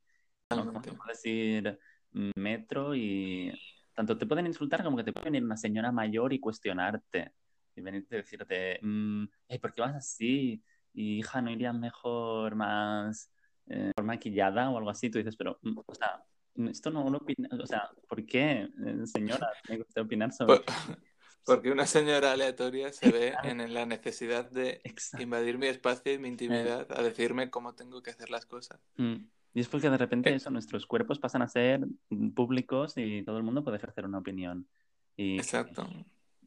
¿no? 0.52 0.66
Como 0.66 0.82
que 0.82 0.94
puedes 0.94 1.26
ir 1.26 1.80
mm, 2.12 2.32
metro 2.38 2.96
y 2.96 3.54
tanto 3.94 4.18
te 4.18 4.26
pueden 4.28 4.48
insultar 4.48 4.84
como 4.84 4.98
que 4.98 5.04
te 5.04 5.14
puede 5.14 5.26
venir 5.26 5.44
una 5.44 5.58
señora 5.58 5.92
mayor 5.92 6.34
y 6.34 6.40
cuestionarte 6.40 7.34
y 7.78 7.82
venirte 7.82 8.16
a 8.16 8.18
decirte, 8.20 8.80
mm, 8.82 9.26
"Ey, 9.48 9.60
¿por 9.60 9.74
qué 9.74 9.82
vas 9.82 9.96
así? 9.96 10.62
Y 10.94 11.20
hija, 11.20 11.42
¿no 11.42 11.52
irías 11.52 11.76
mejor 11.76 12.56
más 12.56 13.32
eh, 13.70 13.92
maquillada 14.02 14.70
o 14.70 14.78
algo 14.78 14.90
así? 14.90 15.10
Tú 15.10 15.18
dices, 15.18 15.36
pero, 15.36 15.60
mm, 15.62 15.78
o 15.86 15.94
sea, 15.94 16.24
esto 16.70 16.90
no 16.90 17.10
lo 17.10 17.18
opina, 17.18 17.50
o 17.52 17.68
sea, 17.68 17.90
¿por 18.08 18.26
qué, 18.26 18.70
eh, 18.86 19.06
señora, 19.06 19.48
tiene 19.66 19.82
usted 19.82 20.02
opinar 20.02 20.32
sobre 20.32 20.60
Por- 20.60 20.66
Porque 21.46 21.72
una 21.72 21.86
señora 21.86 22.34
aleatoria 22.34 22.92
se 22.92 23.10
ve 23.12 23.34
en 23.44 23.74
la 23.74 23.86
necesidad 23.86 24.50
de 24.52 24.82
Exacto. 24.84 25.24
invadir 25.24 25.58
mi 25.58 25.68
espacio 25.68 26.14
y 26.14 26.20
mi 26.20 26.28
intimidad 26.28 26.88
a 26.92 27.02
decirme 27.02 27.50
cómo 27.50 27.74
tengo 27.74 28.02
que 28.04 28.12
hacer 28.12 28.30
las 28.30 28.46
cosas. 28.46 28.80
Mm. 28.98 29.16
Y 29.54 29.60
es 29.62 29.70
porque 29.70 29.90
de 29.90 29.98
repente 29.98 30.30
Eh. 30.30 30.36
eso, 30.36 30.50
nuestros 30.50 30.86
cuerpos 30.86 31.20
pasan 31.20 31.42
a 31.42 31.48
ser 31.48 31.88
mm, 32.10 32.30
públicos 32.32 32.94
y 32.98 33.24
todo 33.24 33.38
el 33.38 33.44
mundo 33.44 33.64
puede 33.64 33.78
ejercer 33.78 34.06
una 34.06 34.18
opinión 34.18 34.68
y, 35.16 35.38
Exacto, 35.38 35.88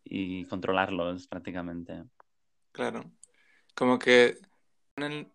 y 0.05 0.45
controlarlos 0.47 1.27
prácticamente. 1.29 2.05
claro. 2.73 3.11
Como 3.75 3.99
que 3.99 4.39
eh, 4.99 5.27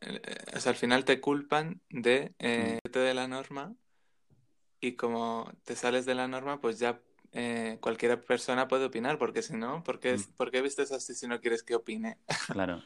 o 0.56 0.60
sea, 0.60 0.72
al 0.72 0.78
final 0.78 1.06
te 1.06 1.22
culpan 1.22 1.82
de 1.90 2.36
eh, 2.40 2.80
de 2.92 3.14
la 3.14 3.28
norma 3.28 3.76
y 4.80 4.94
como 4.96 5.52
te 5.64 5.76
sales 5.76 6.06
de 6.06 6.16
la 6.16 6.28
norma, 6.28 6.60
pues 6.62 6.80
ya 6.80 7.02
eh, 7.32 7.78
cualquier 7.82 8.24
persona 8.24 8.68
puede 8.68 8.86
opinar, 8.86 9.18
porque 9.18 9.42
si 9.42 9.54
no, 9.56 9.84
¿por 9.84 10.00
qué, 10.00 10.18
Mm. 10.18 10.34
¿por 10.38 10.52
qué 10.52 10.62
vistes 10.62 10.92
así 10.92 11.14
si 11.16 11.28
no 11.28 11.40
quieres 11.42 11.64
que 11.64 11.76
opine? 11.76 12.20
Claro, 12.50 12.84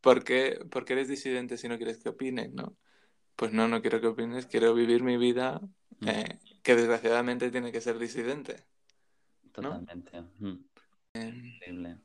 ¿Por 0.00 0.24
qué, 0.24 0.60
por 0.70 0.84
qué 0.84 0.94
eres 0.94 1.08
disidente 1.08 1.56
si 1.58 1.68
no 1.68 1.76
quieres 1.78 1.98
que 1.98 2.08
opine? 2.10 2.48
¿no? 2.48 2.76
Pues 3.36 3.52
no, 3.52 3.68
no 3.68 3.82
quiero 3.82 4.00
que 4.00 4.08
opines, 4.08 4.46
quiero 4.46 4.74
vivir 4.74 5.02
mi 5.04 5.16
vida 5.18 5.60
Mm. 6.00 6.08
eh, 6.08 6.38
que 6.62 6.76
desgraciadamente 6.76 7.50
tiene 7.50 7.72
que 7.72 7.80
ser 7.82 7.98
disidente. 7.98 8.64
totalmente. 9.52 10.22
Mm. 10.40 10.56
Increíble. 11.24 11.98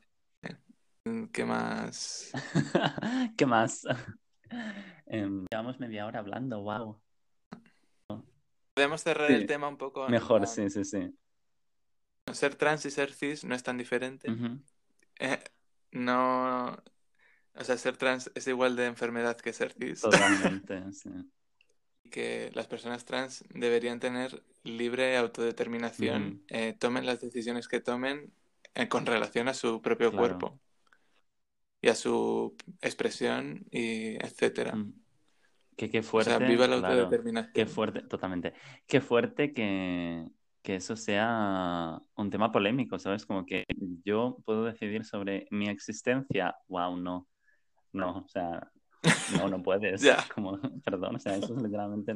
¿Qué 1.32 1.44
más? 1.44 2.30
¿Qué 3.36 3.46
más? 3.46 3.84
Em, 5.06 5.46
llevamos 5.50 5.80
media 5.80 6.06
hora 6.06 6.20
hablando, 6.20 6.60
wow. 6.62 7.00
Podemos 8.74 9.02
cerrar 9.02 9.28
Sí. 9.28 9.34
el 9.34 9.46
tema 9.46 9.68
un 9.68 9.76
poco. 9.76 10.08
Mejor, 10.08 10.46
sí, 10.46 10.70
sí, 10.70 10.84
sí. 10.84 11.14
Ser 12.32 12.54
trans 12.54 12.84
y 12.86 12.90
ser 12.90 13.12
cis 13.12 13.44
no 13.44 13.54
es 13.54 13.62
tan 13.62 13.76
diferente. 13.78 14.28
Eh, 15.18 15.42
no. 15.90 16.76
O 17.54 17.64
sea, 17.64 17.76
ser 17.76 17.96
trans 17.96 18.30
es 18.34 18.46
igual 18.46 18.76
de 18.76 18.86
enfermedad 18.86 19.36
que 19.38 19.52
ser 19.52 19.72
cis. 19.72 20.00
Totalmente, 20.00 20.82
sí. 20.92 21.10
Que 22.10 22.50
las 22.54 22.66
personas 22.66 23.04
trans 23.04 23.44
deberían 23.54 24.00
tener 24.00 24.42
libre 24.64 25.16
autodeterminación, 25.16 26.42
eh, 26.48 26.74
tomen 26.78 27.04
las 27.06 27.20
decisiones 27.20 27.68
que 27.68 27.80
tomen 27.80 28.32
con 28.88 29.06
relación 29.06 29.48
a 29.48 29.54
su 29.54 29.80
propio 29.82 30.10
Claro. 30.10 30.38
cuerpo 30.38 30.60
y 31.80 31.88
a 31.88 31.94
su 31.94 32.54
expresión 32.80 33.64
y 33.70 34.14
etcétera. 34.24 34.74
Mm. 34.76 34.94
Que 35.76 35.88
qué 35.90 36.00
O 36.00 36.02
fuerte, 36.02 36.30
sea, 36.36 36.38
viva 36.38 36.66
la 36.68 36.78
claro. 36.78 37.00
autodeterminación. 37.02 37.52
Qué 37.54 37.66
fuerte, 37.66 38.02
totalmente. 38.02 38.52
Qué 38.86 39.00
fuerte 39.00 39.52
que, 39.54 40.26
que 40.62 40.76
eso 40.76 40.96
sea 40.96 41.98
un 42.14 42.30
tema 42.30 42.52
polémico, 42.52 42.98
¿sabes? 42.98 43.24
Como 43.26 43.46
que 43.46 43.64
yo 44.04 44.36
puedo 44.44 44.64
decidir 44.64 45.04
sobre 45.04 45.46
mi 45.50 45.68
existencia. 45.68 46.54
Wow, 46.68 46.96
no. 46.98 47.26
No, 47.92 48.18
o 48.18 48.28
sea, 48.28 48.70
no, 49.38 49.48
no 49.48 49.62
puedes. 49.62 50.02
Como, 50.34 50.60
perdón, 50.84 51.16
o 51.16 51.18
sea, 51.18 51.36
eso 51.36 51.54
es 51.56 51.62
literalmente 51.62 52.14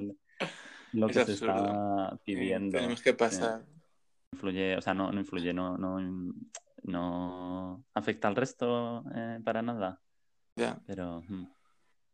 lo 0.92 1.08
Es 1.08 1.16
que 1.16 1.24
se 1.24 1.32
está 1.32 2.10
Eh, 2.14 2.18
pidiendo. 2.24 2.76
tenemos 2.78 3.02
que 3.02 3.14
pasar. 3.14 3.64
Influye, 4.36 4.76
o 4.76 4.82
sea, 4.82 4.92
no, 4.92 5.10
no 5.10 5.18
influye, 5.20 5.54
no, 5.54 5.78
no, 5.78 5.98
no 6.82 7.84
afecta 7.94 8.28
al 8.28 8.36
resto 8.36 9.02
eh, 9.14 9.40
para 9.42 9.62
nada. 9.62 9.98
Ya, 10.54 10.78
Pero. 10.86 11.22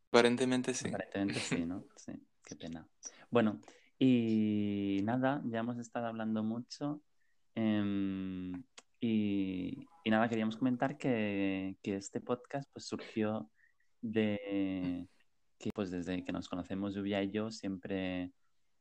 aparentemente 0.08 0.72
sí. 0.72 0.88
Aparentemente 0.88 1.40
sí, 1.40 1.66
¿no? 1.66 1.84
Sí, 1.96 2.12
qué 2.44 2.54
pena. 2.54 2.86
Bueno, 3.30 3.60
y 3.98 5.00
nada, 5.02 5.42
ya 5.46 5.58
hemos 5.60 5.78
estado 5.78 6.06
hablando 6.06 6.44
mucho. 6.44 7.02
em, 7.56 8.52
y, 9.00 9.84
y 10.04 10.10
nada, 10.10 10.28
queríamos 10.28 10.56
comentar 10.56 10.96
que, 10.96 11.76
que 11.82 11.96
este 11.96 12.20
podcast 12.20 12.70
pues 12.72 12.84
surgió 12.86 13.50
de 14.00 15.08
que 15.58 15.70
pues 15.74 15.90
desde 15.90 16.24
que 16.24 16.32
nos 16.32 16.48
conocemos 16.48 16.94
Lluvia 16.94 17.20
y 17.22 17.30
yo 17.32 17.50
siempre 17.50 18.32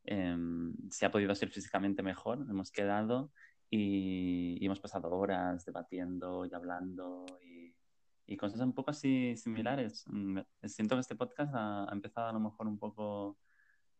em, 0.04 0.74
se 0.90 1.06
ha 1.06 1.10
podido 1.10 1.34
ser 1.34 1.50
físicamente 1.50 2.02
mejor, 2.02 2.46
hemos 2.48 2.70
quedado 2.70 3.30
y, 3.70 4.58
y 4.60 4.66
hemos 4.66 4.80
pasado 4.80 5.10
horas 5.10 5.64
debatiendo 5.64 6.44
y 6.46 6.52
hablando 6.54 7.24
y, 7.42 7.74
y 8.26 8.36
cosas 8.36 8.60
un 8.60 8.74
poco 8.74 8.90
así 8.90 9.36
similares. 9.36 10.04
Mm, 10.08 10.38
Siento 10.64 10.96
que 10.96 11.00
este 11.00 11.16
podcast 11.16 11.54
ha, 11.54 11.88
ha 11.88 11.92
empezado 11.92 12.28
a 12.28 12.32
lo 12.32 12.40
mejor 12.40 12.66
un 12.66 12.78
poco 12.78 13.38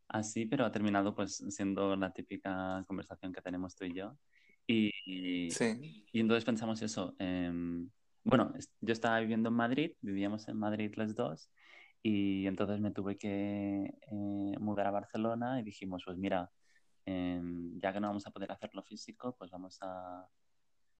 así, 0.08 0.46
pero 0.46 0.64
ha 0.66 0.72
terminado 0.72 1.14
pues 1.14 1.36
siendo 1.48 1.96
la 1.96 2.12
típica 2.12 2.84
conversación 2.86 3.32
que 3.32 3.40
tenemos 3.40 3.74
tú 3.74 3.84
y 3.86 3.94
yo. 3.94 4.16
Y, 4.66 4.90
y, 5.06 5.50
Sí, 5.50 6.04
y 6.12 6.20
entonces 6.20 6.44
pensamos 6.44 6.82
eso. 6.82 7.14
em, 7.18 7.90
bueno, 8.24 8.52
yo 8.80 8.92
estaba 8.92 9.18
viviendo 9.20 9.48
en 9.48 9.54
Madrid, 9.56 9.92
vivíamos 10.00 10.46
en 10.48 10.56
Madrid 10.58 10.92
los 10.96 11.14
dos, 11.14 11.50
y 12.02 12.46
entonces 12.46 12.80
me 12.80 12.90
tuve 12.90 13.16
que 13.16 13.84
eh, 14.10 14.56
mudar 14.58 14.86
a 14.88 14.90
Barcelona 14.90 15.60
y 15.60 15.62
dijimos, 15.62 16.02
pues 16.04 16.18
mira, 16.18 16.50
em, 17.06 17.78
ya 17.80 17.92
que 17.92 18.00
no 18.00 18.08
vamos 18.08 18.26
a 18.26 18.30
poder 18.30 18.50
hacerlo 18.52 18.82
físico, 18.82 19.34
pues 19.38 19.50
vamos 19.50 19.78
a 19.82 20.26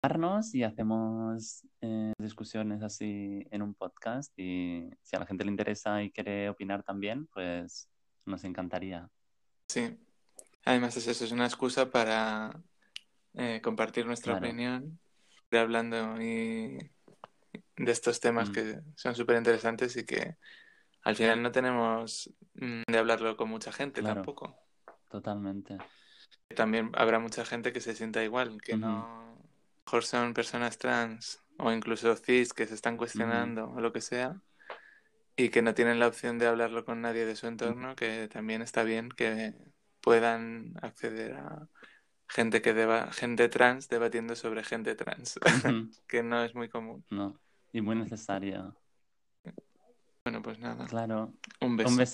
darnos 0.02 0.54
y 0.54 0.64
hacemos 0.64 1.64
eh, 1.80 2.12
discusiones 2.18 2.82
así 2.82 3.46
en 3.50 3.62
un 3.62 3.74
podcast 3.74 4.32
y 4.36 4.90
si 5.00 5.16
a 5.16 5.20
la 5.20 5.26
gente 5.26 5.44
le 5.44 5.50
interesa 5.50 6.02
y 6.02 6.10
quiere 6.10 6.48
opinar 6.48 6.82
también, 6.82 7.26
pues 7.28 7.88
nos 8.26 8.44
encantaría. 8.44 9.08
sí. 9.68 9.96
Además 10.64 10.96
es 10.96 11.08
eso, 11.08 11.24
es 11.24 11.32
una 11.32 11.46
excusa 11.46 11.90
para 11.90 12.52
eh, 13.34 13.60
compartir 13.62 14.06
nuestra 14.06 14.34
Claro. 14.34 14.46
opinión, 14.46 15.00
ir 15.50 15.58
hablando 15.58 16.20
y 16.22 16.78
de 17.76 17.90
estos 17.92 18.20
temas 18.20 18.50
Mm. 18.50 18.52
que 18.52 18.80
son 18.94 19.14
súper 19.16 19.38
interesantes 19.38 19.96
y 19.96 20.04
que 20.06 20.36
al 21.02 21.16
final 21.16 21.42
no 21.42 21.52
tenemos 21.52 22.32
mm, 22.54 22.82
de 22.86 22.98
hablarlo 22.98 23.36
con 23.36 23.48
mucha 23.48 23.72
gente 23.72 24.00
Claro. 24.00 24.16
tampoco. 24.16 24.56
Totalmente. 25.08 25.78
También 26.54 26.90
habrá 26.94 27.18
mucha 27.18 27.44
gente 27.44 27.72
que 27.72 27.80
se 27.80 27.94
sienta 27.94 28.22
igual, 28.22 28.60
que 28.62 28.76
no, 28.76 29.38
mejor 29.84 30.04
son 30.04 30.34
personas 30.34 30.78
trans 30.78 31.42
o 31.58 31.72
incluso 31.72 32.14
cis 32.16 32.52
que 32.52 32.66
se 32.66 32.74
están 32.74 32.96
cuestionando 32.96 33.70
o 33.70 33.80
lo 33.80 33.92
que 33.92 34.00
sea 34.00 34.40
y 35.36 35.48
que 35.48 35.62
no 35.62 35.74
tienen 35.74 35.98
la 35.98 36.08
opción 36.08 36.38
de 36.38 36.46
hablarlo 36.46 36.84
con 36.84 37.00
nadie 37.00 37.24
de 37.24 37.36
su 37.36 37.46
entorno, 37.46 37.96
que 37.96 38.28
también 38.28 38.62
está 38.62 38.84
bien 38.84 39.08
que 39.08 39.54
puedan 40.00 40.74
acceder 40.82 41.34
a 41.34 41.68
gente 42.28 42.62
que 42.62 42.72
deba, 42.72 43.12
gente 43.12 43.48
trans 43.48 43.88
debatiendo 43.88 44.34
sobre 44.34 44.64
gente 44.64 44.94
trans, 44.94 45.38
que 46.06 46.22
no 46.22 46.42
es 46.42 46.54
muy 46.54 46.68
común. 46.68 47.04
No, 47.10 47.38
y 47.72 47.80
muy 47.80 47.96
necesaria. 47.96 48.74
Bueno, 50.24 50.40
pues 50.42 50.58
nada. 50.60 50.86
Claro. 50.86 51.32
Un 51.60 51.76
beso. 51.76 51.90
Un 51.90 51.96
beso. 51.96 52.10